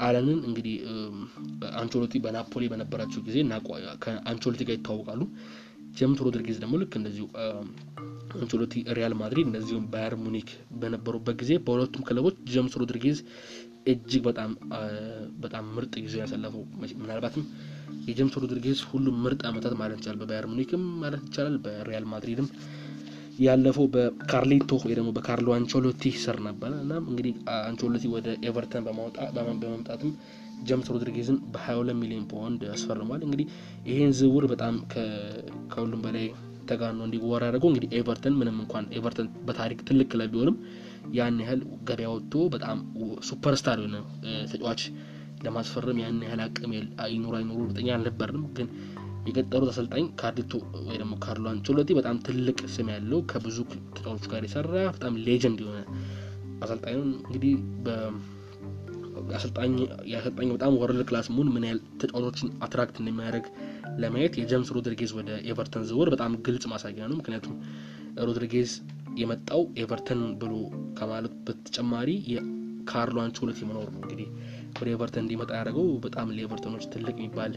አለንን 0.00 0.40
እንግዲህ 0.48 0.76
አንቾሎቲ 1.80 2.14
በናፖሊ 2.24 2.64
በነበራቸው 2.72 3.22
ጊዜ 3.28 3.36
ከአንቾሎቲ 4.04 4.62
ጋር 4.68 4.76
ይታወቃሉ። 4.78 5.22
ጀምስ 5.98 6.18
ሮድሪጌዝ 6.26 6.56
ደግሞ 6.62 6.74
ልክ 6.80 6.94
እንደዚሁ 6.98 7.26
አንቾሎቲ 8.36 8.74
ሪያል 8.96 9.14
ማድሪድ 9.20 9.46
እንደዚሁም 9.48 9.84
ባየር 9.92 10.14
ሙኒክ 10.24 10.48
በነበሩበት 10.80 11.36
ጊዜ 11.42 11.52
በሁለቱም 11.64 12.02
ክለቦች 12.08 12.36
ጀምስ 12.52 12.74
ሮድሪጌዝ 12.80 13.18
እጅግ 13.88 14.22
በጣም 14.26 14.50
በጣም 15.42 15.64
ምርጥ 15.76 15.94
ጊዜ 16.04 16.14
ያሳለፈው 16.22 16.62
ምናልባትም 17.00 17.44
የጀምስ 18.08 18.34
ሮድሪጌዝ 18.42 18.80
ሁሉም 18.90 19.16
ምርጥ 19.24 19.40
ዓመታት 19.48 19.74
ማለት 19.80 19.98
ይቻላል። 19.98 20.18
በባየር 20.20 20.46
ሙኒክም 20.50 20.82
ማለት 21.02 21.22
ይቻላል 21.26 21.56
በሪያል 21.64 22.06
ማድሪድም 22.12 22.48
ያለፈው 23.38 23.86
በካርሊቶ 23.94 24.70
ወይ 24.82 24.94
ደግሞ 24.98 25.10
በካርሎ 25.16 25.48
አንቾሎቲ 25.56 26.10
ስር 26.22 26.36
ነበረ 26.46 26.70
እና 26.84 26.92
እንግዲህ 27.04 27.34
አንቾሎቲ 27.60 28.04
ወደ 28.14 28.28
ኤቨርተን 28.48 28.84
በመምጣትም 29.60 30.10
ጀምስ 30.62 30.88
ሮድሪጌዝን 30.94 31.36
በ22 31.52 31.96
ሚሊዮን 32.00 32.24
ፓውንድ 32.32 32.60
ያስፈርሟል። 32.68 33.20
እንግዲህ 33.26 33.46
ይሄን 33.86 34.12
ዝውውር 34.20 34.46
በጣም 34.52 34.74
ከሁሉም 35.72 36.02
በላይ 36.06 36.26
ተጋኖ 36.70 37.00
እንዲወራ 37.06 37.42
ያደረገው 37.46 37.70
እንግዲህ 37.70 37.90
ኤቨርተን 37.98 38.34
ምንም 38.40 38.56
እንኳን 38.62 38.86
ኤቨርተን 38.96 39.28
በታሪክ 39.46 39.80
ትልቅ 39.88 40.06
ክለብ 40.12 40.30
ቢሆንም 40.32 40.56
ያን 41.16 41.36
ያህል 41.42 41.60
ገበያ 41.84 42.08
ወጥቶ 42.12 42.42
በጣም 42.54 42.78
superstar 43.28 43.78
የሆነ 43.80 43.96
ተጫዋች 44.50 44.82
ለማስፈረም 45.44 45.98
ያን 46.02 46.16
ያህል 46.26 46.40
አቅም 46.44 46.72
አይኖሩ 47.04 47.32
አይኖሩ 47.38 47.58
እርግጠኛ 47.64 47.88
አልነበርንም። 47.96 48.46
ግን 48.56 48.68
የቀጠሩት 49.28 49.70
አሰልጣኝ 49.72 50.04
ካርሊቶ 50.20 50.52
ወይ 50.86 50.96
ደግሞ 51.00 51.14
ካርሎ 51.24 51.46
አንቾሎቲ 51.52 51.90
በጣም 51.98 52.16
ትልቅ 52.26 52.58
ስም 52.74 52.88
ያለው 52.94 53.20
ከብዙ 53.30 53.56
ተጫዋቾች 53.96 54.26
ጋር 54.32 54.44
የሰራ 54.46 54.74
በጣም 54.96 55.16
legend 55.26 55.58
የሆነ 55.64 55.80
አሰልጣኝ 56.62 56.96
እንግዲህ 57.22 57.52
የአሰልጣኝ 59.30 59.72
በጣም 60.54 60.76
world 60.80 61.02
class 61.08 61.26
መሆን 61.32 61.48
ምን 61.54 61.64
ያህል 61.66 61.80
ተጫዋቾችን 62.00 62.50
attract 62.64 62.96
እንደሚያደርግ 63.00 63.46
ለማየት 63.98 64.34
የጀምስ 64.40 64.68
ሮድሪጌዝ 64.76 65.12
ወደ 65.18 65.30
ኤቨርተን 65.46 65.84
ዝውውር 65.88 66.08
በጣም 66.14 66.32
ግልጽ 66.46 66.64
ማሳያ 66.72 67.00
ነው። 67.10 67.16
ምክንያቱም 67.20 67.54
ሮድሪጌዝ 68.20 68.70
የመጣው 69.16 69.62
ኤቨርተን 69.82 70.22
ብሎ 70.40 70.52
ከማለት 70.98 71.34
በተጨማሪ 71.46 72.10
የካርሎ 72.32 73.18
አንቾሎቲ 73.24 73.60
መኖር 73.68 73.88
ነው 73.94 74.00
እንግዲህ 74.02 74.28
ወደ 74.78 74.88
ኤቨርተን 74.94 75.22
እንዲመጣ 75.24 75.50
ያደረገው 75.56 75.86
በጣም 76.04 76.32
ለኤቨርተኖች 76.36 76.84
ትልቅ 76.92 77.14
የሚባል 77.18 77.52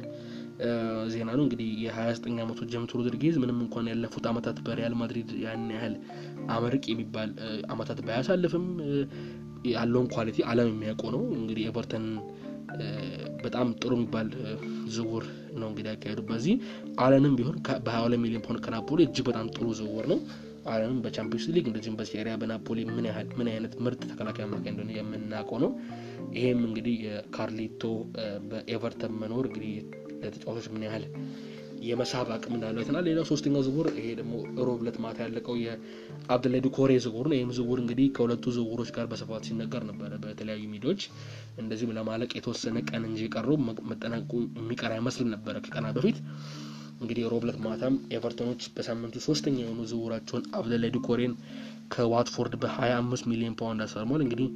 ዜና 1.13 1.29
ነው። 1.37 1.43
እንግዲህ 1.45 1.69
የ29 1.83 2.41
ዓመቱ 2.43 2.59
ጀምስ 2.71 2.91
ሮድሪጌዝ 2.97 3.35
ምንም 3.43 3.59
እንኳን 3.65 3.89
ያለፉት 3.91 4.25
ዓመታት 4.31 4.57
በሪያል 4.65 4.95
ማድሪድ 4.99 5.29
ያን 5.43 5.63
ያህል 5.75 5.95
አመርቂ 6.49 6.83
የሚባል 6.93 7.29
ዓመታት 7.69 7.99
ባያሳልፍም 8.07 8.65
ያለውን 9.71 10.07
quality 10.13 10.37
ዓለም 10.51 10.69
የሚያውቀው 10.71 11.09
ነው። 11.15 11.23
እንግዲህ 11.39 11.65
ኤቨርተን 11.71 12.05
በጣም 13.43 13.67
ጥሩ 13.79 13.91
የሚባል 13.97 14.27
ዝውውር 14.95 15.25
ነው 15.59 15.67
እንግዲህ 15.69 15.89
ያካሄዱ። 15.91 16.21
በዚህ 16.29 16.53
አለንም 17.01 17.33
ቢሆን 17.39 17.57
በ22 17.87 18.21
ሚሊዮን 18.23 18.43
ፓውንድ 18.45 18.61
ከናፖሊ 18.65 19.01
እጅግ 19.07 19.25
በጣም 19.29 19.47
ጥሩ 19.55 19.65
ዝውውር 19.79 20.05
ነው። 20.13 20.19
አለንም 20.65 20.97
በቻምፒዮንስ 21.03 21.45
ሊግ 21.53 21.65
እንደዚሁም 21.69 21.97
በሴሪያ 21.99 22.33
በናፖሊ 22.41 22.79
ምን 22.89 23.05
ያህል 23.09 23.29
ምን 23.37 23.49
አይነት 23.51 23.73
ምርጥ 23.85 24.01
ተከላካይ 24.09 24.45
አማካኝ 24.45 24.71
እንደሆነ 24.73 24.91
የምናውቀው 24.97 25.59
ነው። 25.63 25.71
ይሄም 26.35 26.59
እንግዲህ 26.67 26.95
የካርሊቶ 27.05 27.83
በኤቨርተን 28.51 29.15
መኖር 29.21 29.47
እንግዲህ 29.49 29.73
ለተጫዋቾች 30.21 30.67
ምን 30.73 30.85
ያህል 30.87 31.05
የመሳብ 31.85 32.27
አቅም 32.33 32.53
እንዳለው 32.55 32.79
አይተናል። 32.81 33.05
ሌላው 33.07 33.25
ሶስተኛው 33.29 33.63
ዝውውር 33.67 33.87
ይሄ 33.95 34.07
ደግሞ 34.19 34.33
ሮብ 34.67 34.81
ዕለት 34.83 34.97
ማታ 35.03 35.17
ያለቀው 35.25 35.55
የአብደላይ 35.61 36.59
ዱኮሬ 36.65 36.91
ዝውውር 37.05 37.27
ነው። 37.31 37.37
ይህም 37.37 37.53
ዝውውር 37.57 37.79
እንግዲህ 37.83 38.07
ከሁለቱ 38.15 38.53
ዝውውሮች 38.57 38.89
ጋር 38.97 39.05
በስፋት 39.11 39.45
ሲነገር 39.49 39.83
ነበረ 39.89 40.11
በተለያዩ 40.23 40.65
ሚዲያዎች። 40.73 41.03
እንደዚሁም 41.61 41.95
ለማለቅ 41.97 42.31
የተወሰነ 42.37 42.77
ቀን 42.89 43.05
እንጂ 43.09 43.21
የቀረው 43.27 43.57
መጠናቀቁ 43.91 44.31
የሚቀር 44.59 44.93
አይመስልም 44.97 45.31
ነበረ 45.35 45.55
ከቀናት 45.65 45.89
በፊት 45.97 46.19
እንግዲህ 47.01 47.23
ሮብ 47.31 47.43
ዕለት 47.45 47.57
ማታም 47.63 47.95
ኤቨርተኖች 48.15 48.63
በሳምንቱ 48.75 49.23
ሶስተኛ 49.25 49.55
የሆኑ 49.61 49.81
ዝውውራቸውን 49.91 50.43
አብደላይ 50.57 50.89
ዱኮሬን 50.95 51.33
ከዋትፎርድ 51.93 52.53
በ25 52.61 53.29
ሚሊዮን 53.31 53.55
ፓውንድ 53.59 53.81
አስፈርሟል። 53.85 54.21
እንግዲህ 54.25 54.47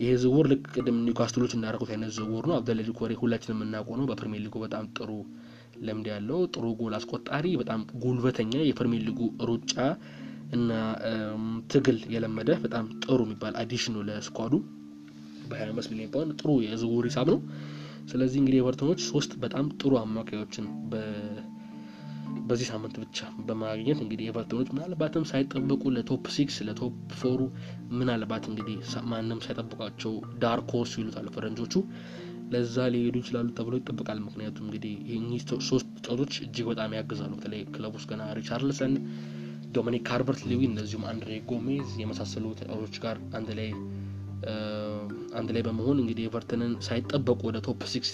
ይሄ 0.00 0.10
ዝውውር 0.22 0.46
ልክ 0.52 0.62
ቅድም 0.74 0.98
ኒውካስትሎች 1.06 1.52
እንዳደረጉት 1.56 1.90
አይነት 1.94 2.12
ዝውውር 2.18 2.44
ነው። 2.50 2.56
አብደላይ 2.58 2.84
ዱኮሬ 2.90 3.12
ሁላችን 3.22 3.54
የምናውቀው 3.54 3.96
ነው። 4.00 4.06
በፕሪሚየር 4.10 4.44
ሊጉ 4.46 4.56
በጣም 4.64 4.86
ጥሩ 4.98 5.10
ልምድ 5.80 6.06
ያለው 6.12 6.40
ጥሩ 6.54 6.64
ጎል 6.80 6.94
አስቆጣሪ፣ 6.98 7.46
በጣም 7.60 7.82
ጉልበተኛ 8.02 8.54
የፕሪሚየር 8.68 9.04
ሊጉ 9.08 9.20
ሩጫ 9.50 9.74
እና 10.52 10.70
ትግል 11.72 11.98
የለመደ 12.14 12.50
በጣም 12.64 12.86
ጥሩ 13.04 13.18
የሚባል 13.26 13.54
addition 13.60 13.94
ነው 13.96 14.02
ለ 14.08 14.18
squad 14.18 14.44
ኡ 14.44 14.54
በ25 15.50 15.92
ሚሊዮን 15.92 16.10
ፓውንድ 16.14 16.32
ጥሩ 16.40 16.50
የዝውውር 16.64 17.06
ሂሳብ 17.08 17.28
ነው። 17.34 17.40
ስለዚህ 18.10 18.38
እንግዲህ 18.40 18.60
ኤቨርተኖች 18.62 19.00
ሶስት 19.08 19.32
በጣም 19.42 19.66
ጥሩ 19.80 19.92
አማካዮችን 20.00 20.66
በዚህ 22.50 22.66
ሳምንት 22.70 22.94
ብቻ 23.02 23.18
በማግኘት 23.46 23.98
እንግዲህ 24.02 24.28
ኤቨርተኖች 24.30 24.68
ምናልባትም 24.74 25.24
ሳይጠበቁ 25.30 25.82
ለ 25.96 26.07
top 26.07 26.24
six 26.36 26.56
ለ 26.68 26.78
top 26.78 26.94
four 27.18 27.33
ኡ 27.33 27.40
ምናልባት 27.98 28.46
እንግዲህ 28.50 28.78
ማንም 29.10 29.42
ሳይጠብቋቸው 29.44 30.12
dark 30.42 30.70
horse 30.76 30.94
ፈረንጆቹ 31.36 31.74
ለዛ 32.52 32.86
ሊሄዱ 32.92 33.16
ይችላሉ 33.20 33.48
ተብሎ 33.58 33.74
ይጠበቃል። 33.80 34.18
ምክንያቱም 34.24 34.64
እንግዲህ 34.66 34.94
ይህ 35.10 35.42
ሶስት 35.68 35.88
ተጫዋቾች 35.98 36.34
እጅግ 36.44 36.66
በጣም 36.70 36.94
ያግዛሉ። 36.98 37.32
በተለይ 37.36 37.62
ክለብ 37.74 37.92
ውስጥ 37.98 38.08
ገና 38.12 38.22
ሪቻርልሰን 38.38 38.94
ዶሚኒክ 39.74 40.02
ካልቨርት 40.08 40.40
ሊዊን 40.50 40.72
እንደዚሁም 40.72 41.04
አንድሬ 41.10 41.36
ጎሜዝ 41.50 41.90
የመሳሰሉ 42.00 42.46
ተጫዋቾች 42.60 42.96
ጋር 43.04 43.18
አንድ 43.38 43.50
ላይ 43.58 43.68
አንድ 45.38 45.48
ላይ 45.54 45.62
በመሆን 45.66 46.00
እንግዲህ 46.02 46.26
ኤቨርተንን 46.28 46.72
ሳይጠበቁ 46.86 47.40
ወደ 47.48 47.58
top 47.66 47.82
six 47.92 48.10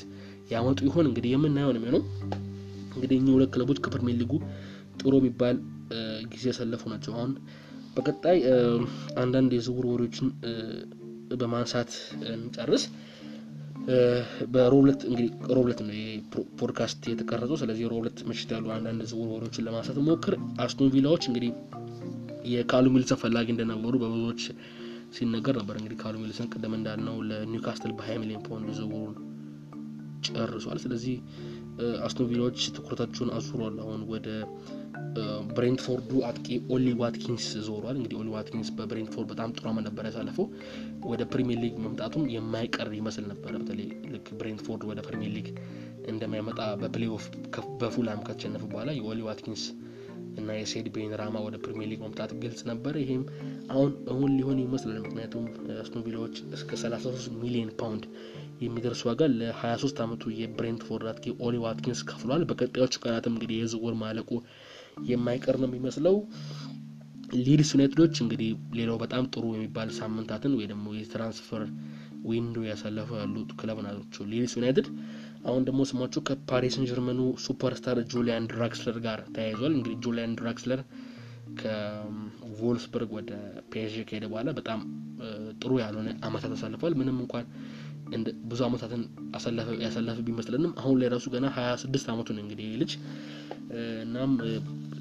ያመጡ 0.50 0.78
ይሆን 0.88 1.08
እንግዲህ 1.10 1.32
የምናየው 1.34 1.72
ነው 1.72 1.80
የሚሆነው። 1.80 2.02
እንግዲህ 2.96 3.16
እኚህ 3.18 3.32
ሁለት 3.36 3.50
ክለቦች 3.54 3.78
ከፕሪሚየር 3.84 4.18
ሊጉ 4.22 4.32
ጥሩ 5.00 5.12
የሚባል 5.20 5.56
ጊዜ 6.32 6.44
ያሳለፉ 6.50 6.82
ናቸው። 6.92 7.12
አሁን 7.16 7.32
በቀጣይ 7.96 8.38
አንዳንድ 9.22 9.50
የዝውውር 9.56 9.86
ወሬዎችን 9.92 10.28
በማንሳት 11.38 11.92
እንጨርስ። 12.34 12.84
በሮብ 14.52 14.76
ዕለት 14.76 15.00
እንግዲህ 15.08 15.26
ሮብ 15.56 15.66
ዕለት 15.66 15.80
ነው 15.82 15.92
ፖድካስት 16.60 17.02
የተቀረጸው። 17.10 17.56
ስለዚህ 17.56 17.84
ሮብ 17.92 18.03
ዕለት 18.03 18.18
ምሽት 18.28 18.50
ያሉ 18.54 18.66
አንዳንድ 18.76 19.02
ዝውውር 19.10 19.30
ወሬዎችን 19.36 19.64
ለማንሳት 19.66 19.98
ሞክር። 20.08 20.34
አስቶን 20.64 20.90
ቪላዎች 20.94 21.24
እንግዲህ 21.30 21.52
የካለም 22.52 22.86
ዊልሰን 22.94 23.20
ፈላጊ 23.22 23.48
እንደነበሩ 23.54 23.94
በብዙዎች 24.02 24.42
ሲነገር 25.16 25.54
ነበር። 25.60 25.76
እንግዲህ 25.78 25.98
ካለም 26.02 26.14
ዊልሰን 26.22 26.48
ቅድም 26.52 26.74
እንዳልነው 26.78 27.16
ለኒውካስትል 27.28 27.92
በ20 27.98 28.18
ሚሊዮን 28.22 28.42
ፓውንድ 28.46 28.70
ዝውውሩን 28.78 29.16
ጨርሷል። 30.28 30.78
ስለዚህ 30.84 31.14
አስቶን 32.06 32.28
ቪላዎች 32.30 32.60
ትኩረታቸውን 32.76 33.30
አዙሯል። 33.36 33.76
አሁን 33.84 34.02
ወደ 34.12 34.28
ብሬንትፎርዱ 35.56 36.10
አጥቂ 36.28 36.46
ኦሊ 36.74 36.86
ዋትኪንስ 37.00 37.46
ዞሯል። 37.66 37.96
እንግዲህ 37.98 38.16
ኦሊ 38.20 38.28
ዋትኪንስ 38.34 38.68
በብሬንትፎርድ 38.76 39.28
በጣም 39.32 39.54
ጥሩ 39.56 39.64
ዓመት 39.70 39.84
ነበር 39.88 40.04
ያሳለፈው። 40.08 40.46
ወደ 41.10 41.22
ፕሪሚየር 41.32 41.60
ሊግ 41.64 41.74
መምጣቱም 41.86 42.24
የማይቀር 42.34 42.90
ይመስል 42.98 43.26
ነበረ። 43.32 43.52
በተለይ 43.62 43.88
ልክ 44.14 44.28
ብሬንትፎርድ 44.40 44.84
ወደ 44.90 45.00
ፕሪሚየር 45.08 45.34
ሊግ 45.36 45.48
እንደማይመጣ 46.06 46.60
በ 46.82 46.92
playoff 46.92 47.24
በፉላም 47.80 48.22
ከተሸነፉ 48.26 48.64
በኋላ 48.72 48.90
የኦሊ 48.98 49.20
ዋትኪንስ 49.28 49.64
እና 50.38 50.48
የሰኢድ 50.54 50.86
ቤንራማ 50.94 51.36
ወደ 51.44 51.56
ፕሪሚየር 51.62 51.88
ሊግ 51.92 52.00
መምጣት 52.04 52.30
ግልጽ 52.42 52.60
ነበር። 52.70 52.94
ይሄም 53.02 53.22
አሁን 53.70 53.90
እውን 54.12 54.32
ሊሆን 54.38 54.58
ይመስላል። 54.64 54.98
ምክንያቱም 55.04 55.44
አስቶን 55.82 56.04
ቪላዎች 56.06 56.36
እስከ 56.56 56.70
33 56.82 57.30
ሚሊዮን 57.40 57.70
ፓውንድ 57.80 58.04
የሚደርስ 58.60 59.00
ዋጋ 59.06 59.22
ለ23 59.34 60.00
ዓመቱ 60.04 60.24
የብሬንትፎርድ 60.36 61.06
አጥቂ 61.10 61.34
ኦሊ 61.46 61.56
ዋትኪንስ 61.64 62.00
ከፍሏል። 62.08 62.42
በቀጣዮቹ 62.50 62.94
ቀናትም 63.02 63.34
እንግዲህ 63.34 63.56
የዝውውር 63.58 63.94
ማለቁ 64.02 64.30
የማይቀር 65.10 65.56
ነው 65.62 65.68
የሚመስለው። 65.70 66.16
ሊድስ 67.38 67.70
ዩናይትዶች 67.74 68.14
እንግዲህ 68.22 68.50
ሌላው 68.78 68.98
በጣም 69.02 69.24
ጥሩ 69.32 69.44
የሚባል 69.54 69.88
ሳምንታትን 69.96 70.52
ወይ 70.58 70.66
ደግሞ 70.72 70.86
የ 70.96 71.10
transfer 71.10 71.62
window 72.28 72.56
ያሳለፉ 72.68 73.08
ያሉት 73.18 73.50
ክለብ 73.58 73.78
ናቸው 73.86 74.22
ሊድስ 74.30 74.54
ዩናይትድ። 74.58 74.86
አሁን 75.46 75.64
ደግሞ 75.66 75.80
ስማቸው 75.90 76.22
ከፓሪስ 76.28 76.61
ሴንት 76.61 76.86
ጀርመኑ 76.90 77.20
superstar 77.44 77.98
ጁሊያን 78.12 78.48
ድራክስለር 78.52 78.96
ጋር 79.04 79.20
ተያይዟል። 79.34 79.72
እንግዲህ 79.76 79.98
ጁሊያን 80.04 80.36
ድራክስለር 80.40 80.80
ከቮልስበርግ 81.60 83.10
ወደ 83.16 83.30
ፒኤስጂ 83.70 84.02
ከሄደ 84.08 84.24
በኋላ 84.30 84.50
በጣም 84.58 84.80
ጥሩ 85.60 85.72
ያልሆነ 85.82 86.08
አመታት 86.26 86.52
አሳልፏል። 86.56 86.94
ምንም 87.00 87.18
እንኳን 87.24 87.44
ብዙ 88.50 88.60
አመታትን 88.66 89.02
ያሳለፈ 89.84 90.18
ቢመስለንም 90.26 90.72
አሁን 90.78 90.96
ላይ 91.00 91.08
ራሱ 91.08 91.26
ገና 91.34 91.46
ሀያ 91.56 91.70
ስድስት 91.82 92.06
አመቱ 92.12 92.28
ነው 92.32 92.42
እንግዲህ 92.44 92.68
ልጅ 92.82 92.92
እናም 94.02 94.32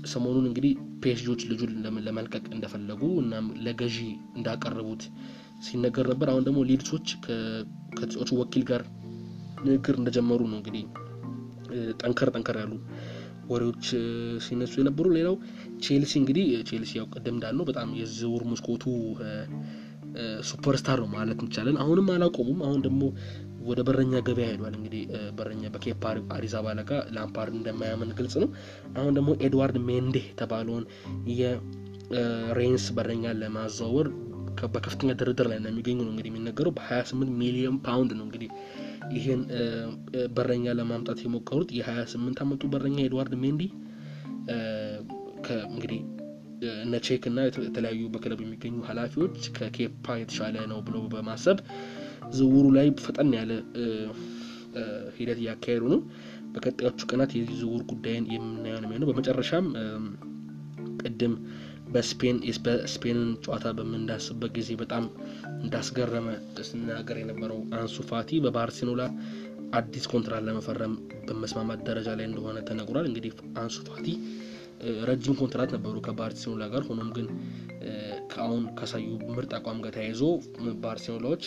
ሰሞኑን 0.06 0.46
እንግዲህ 0.50 0.72
ፒኤስጂዎች 1.04 1.42
ልጁን 1.52 1.72
ለመልቀቅ 2.08 2.46
እንደፈለጉ 2.56 3.02
እናም 3.24 3.46
ለገዢ 3.66 3.98
እንዳቀረቡት 4.38 5.04
ሲነገር 5.66 6.06
ነበር። 6.08 6.28
አሁን 6.30 6.44
ደግሞ 6.44 6.60
ሊድሶች 6.64 7.08
ከተጫዋቹ 7.26 8.30
ወኪል 8.42 8.64
ጋር 8.64 8.82
ንግግር 9.66 9.96
እንደጀመሩ 9.96 10.42
ነው 10.52 10.58
እንግዲህ 10.58 10.84
ጠንከር 12.02 12.30
ጠንከር 12.36 12.58
ያሉ 12.62 12.74
ወሬዎች 13.50 13.86
ሲነሱ 14.40 14.74
የነበሩ። 14.82 15.08
ሌላው 15.12 15.36
ቼልሲ 15.80 16.14
እንግዲህ 16.22 16.46
ቼልሲ 16.70 16.92
ያው 17.00 17.08
ቅድም 17.14 17.36
እንዳልነው 17.36 17.66
በጣም 17.66 17.90
የዝውውር 18.00 18.44
መስኮቱ 18.52 18.84
superstar 20.50 21.00
ነው 21.04 21.10
ማለት 21.16 21.40
እንችላለን። 21.42 21.80
አሁንም 21.84 22.10
አላቆሙም። 22.14 22.60
አሁን 22.68 22.80
ደግሞ 22.82 23.02
ወደ 23.68 23.80
በረኛ 23.88 24.14
ገበያ 24.28 24.48
ሄዷል። 24.52 24.74
እንግዲህ 24.80 25.04
በረኛ 25.38 25.64
በኬፓ 25.74 26.04
አሪዛባላ 26.36 26.82
ጋር 26.90 27.02
ላምፓርድ 27.16 27.54
እንደማያምን 27.58 28.12
ግልጽ 28.20 28.36
ነው። 28.44 28.50
አሁን 28.98 29.14
ደግሞ 29.18 29.32
ኤድዋርድ 29.48 29.78
ሜንዲ 29.88 30.18
የተባለውን 30.28 30.86
የሬንስ 31.40 32.86
በረኛ 32.98 33.34
ለማዘዋወር 33.42 34.10
በከፍተኛ 34.74 35.12
ድርድር 35.20 35.48
ላይ 35.52 35.58
ነው 35.64 35.70
የሚገኙ 35.72 35.98
ነው 36.04 36.12
እንግዲህ 36.12 36.30
የሚነገረው 36.32 36.74
በ28 36.76 37.32
ሚሊዮን 37.40 37.78
ፓውንድ 37.88 38.12
ነው 38.20 38.26
እንግዲህ 38.28 38.50
ይህን 39.16 39.42
በረኛ 40.36 40.74
ለማምጣት 40.80 41.20
የሞከሩት 41.26 41.72
የ28 41.80 42.44
ዓመቱ 42.46 42.70
በረኛ 42.74 42.98
ኤድዋርድ 43.06 43.34
ሜንዲ 43.44 43.64
እንግዲህ 45.70 46.00
እነ 46.82 46.96
ቼክ 47.06 47.24
እና 47.30 47.40
የተለያዩ 47.48 48.02
በክለብ 48.14 48.40
የሚገኙ 48.44 48.78
ኃላፊዎች 48.90 49.38
ከኬፓ 49.58 50.16
የተሻለ 50.20 50.56
ነው 50.72 50.80
ብለው 50.88 51.04
በማሰብ 51.14 51.60
ዝውውሩ 52.36 52.68
ላይ 52.78 52.88
ፈጠን 53.04 53.32
ያለ 53.38 53.52
ሂደት 55.18 55.40
እያካሄዱ 55.42 55.84
ነው። 55.94 56.00
በቀጣዮቹ 56.54 57.02
ቀናት 57.10 57.32
የዚህ 57.36 57.56
ዝውውር 57.62 57.84
ጉዳይን 57.92 58.26
የምናየው 58.34 58.80
ነው 58.80 58.88
የሚሆነው። 58.88 59.10
በመጨረሻም 59.12 59.66
ቅድም 61.02 61.34
በስፔን 61.94 62.38
በስፔንን 62.66 63.30
ጨዋታ 63.44 63.66
በምንዳስበት 63.78 64.52
ጊዜ 64.58 64.70
በጣም 64.82 65.04
እንዳስገረመ 65.58 66.28
ስናገር 66.70 67.18
የነበረው 67.22 67.60
አንሱ 67.80 67.96
ፋቲ 68.10 68.40
በባርሴሎና 68.46 69.04
አዲስ 69.76 70.06
ኮንትራት 70.12 70.44
ለመፈረም 70.48 70.94
በመስማማት 71.28 71.80
ደረጃ 71.88 72.10
ላይ 72.20 72.26
እንደሆነ 72.30 72.58
ተነግሯል። 72.68 73.08
እንግዲህ 73.10 73.32
አንሱ 73.62 73.78
ረጅም 75.10 75.36
ኮንትራት 75.40 75.70
ነበሩ 75.76 75.96
ከባርሴሎና 76.06 76.66
ጋር። 76.74 76.84
ሆኖም 76.90 77.10
ግን 77.16 77.28
ከአሁን 78.32 78.64
ካሳዩ 78.78 79.06
ምርጥ 79.30 79.52
አቋም 79.58 79.80
ጋር 79.86 79.94
ተያይዞ 79.96 80.22
ባርሴሎናዎች 80.84 81.44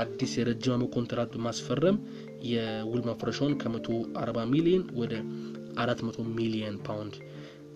አዲስ 0.00 0.32
የረጅም 0.38 0.74
ዓመት 0.76 0.90
ኮንትራት 0.96 1.30
በማስፈረም 1.34 1.96
የውል 2.50 3.02
ማፍረሻውን 3.08 3.54
ከመቶ 3.62 3.88
አርባ 4.20 4.38
ሚሊዮን 4.52 4.84
ወደ 5.00 5.14
አራት 5.78 6.00
መቶ 6.06 6.18
ሚሊዮን 6.36 6.76
ፓውንድ 6.86 7.16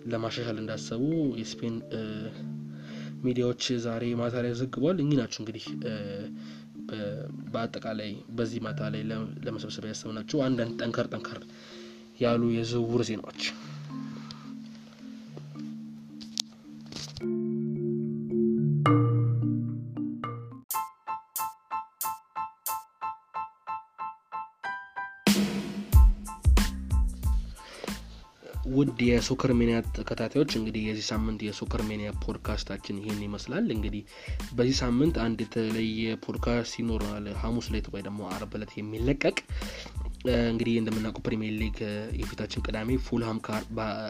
ለማሻሻል 0.05 0.57
እንዳሰቡ 0.61 1.03
የስፔን 1.41 1.75
ሚዲያዎች 3.25 3.63
ዛሬ 3.85 4.05
ማታ 4.19 4.35
ላይ 4.45 4.53
ዘግቧል። 4.59 4.97
እኚህ 5.03 5.17
ናቸው 5.21 5.39
እንግዲህ 5.41 5.65
በአጠቃላይ 7.53 8.09
በዚህ 8.37 8.59
ማታ 8.65 8.89
ላይ 8.93 9.01
ለመሰብሰብ 9.45 9.85
ያሰብናቸው 9.89 10.39
አንዳንድ 10.47 10.73
ጠንከር 10.81 11.07
ጠንከር 11.13 11.39
ያሉ 12.19 12.43
የዝውውር 12.55 13.03
ዜናዎች። 13.09 13.41
ውድ 28.73 28.99
የ 29.07 29.18
Soccer 29.18 29.51
Mania 29.57 29.77
ተከታታዮች 29.95 30.51
እንግዲህ 30.59 30.83
የዚህ 30.87 31.05
ሳምንት 31.09 31.39
የ 31.45 31.54
Soccer 31.54 31.81
Mania 31.89 32.09
ፖድካስታችን 32.23 32.99
ይህን 33.01 33.19
ይመስላል። 33.25 33.65
እንግዲህ 33.75 34.01
በዚህ 34.57 34.75
ሳምንት 34.81 35.15
አንድ 35.25 35.39
የተለየ 35.45 36.15
ፖድካስት 36.25 36.73
ይኖረናል። 36.79 37.27
ሐሙስ 37.41 37.67
ዕለት 37.71 37.87
ወይ 37.93 38.03
ደግሞ 38.07 38.21
አርብ 38.31 38.53
ዕለት 38.57 38.73
የሚለቀቅ 38.79 39.37
እንግዲህ 40.45 40.75
እንደምናውቀው 40.79 41.23
ፕሪሚየር 41.25 41.55
ሊግ 41.59 41.75
የፊታችን 42.19 42.63
ቅዳሜ 42.65 42.91
ፉልሃም 43.07 43.39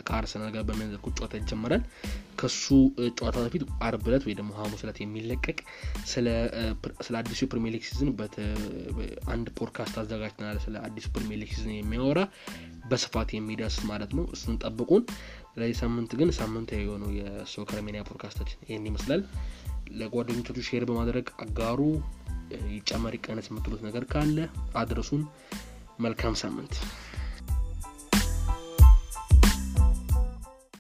ከአርሰናል 0.08 0.52
ጋር 0.56 0.64
በሚያደርጉት 0.68 1.16
ጨዋታ 1.20 1.34
ይጀመራል። 1.40 1.82
ከሱ 2.40 2.66
ጨዋታ 3.18 3.36
በፊት 3.44 3.64
አርብ 3.88 4.06
ዕለት 4.10 4.24
ወይ 4.28 4.36
ደግሞ 4.40 4.52
ሐሙስ 4.60 4.84
ዕለት 4.86 5.00
የሚለቀቅ 5.04 5.58
ስለ 6.12 6.28
አዲሱ 7.20 7.40
የፕሪሚየር 7.46 7.76
ሊግ 7.76 7.84
season 7.90 8.12
አንድ 9.34 9.50
ፖድካስት 9.60 9.98
አዘጋጅተናል። 10.02 10.60
ስለ 10.66 10.76
አዲሱ 10.88 11.08
ፕሪሚየር 11.16 11.42
ሊግ 11.44 11.52
season 11.56 11.74
የሚያወራ 11.76 12.22
በስፋት 12.86 13.30
የሚዳስስ 13.34 13.84
ማለት 13.90 14.12
ነው። 14.18 14.26
እሱን 14.34 14.60
ጠብቁን። 14.64 15.04
ለዚህ 15.58 15.78
ሳምንት 15.82 16.12
ግን 16.20 16.30
ሳምንታዊ 16.38 16.82
የሆነው 16.84 17.12
የ 17.20 17.35
Soccer 17.35 17.80
Mania 17.86 18.02
ፖድካስታችን 18.10 18.64
ይህን 18.66 18.88
ይመስላል። 18.90 19.22
ለጓደኞቻችሁ 20.00 20.64
share 20.70 20.86
በማድረግ 20.90 21.28
አጋሩ። 21.40 21.80
ይጨመር 22.74 23.14
ይቀነስ 23.18 23.48
የምትሉት 23.50 23.82
ነገር 23.86 24.04
ካለ 24.06 24.38
አድረሱን። 24.76 25.24
መልካም 26.00 26.36
ሳምንት 26.42 26.74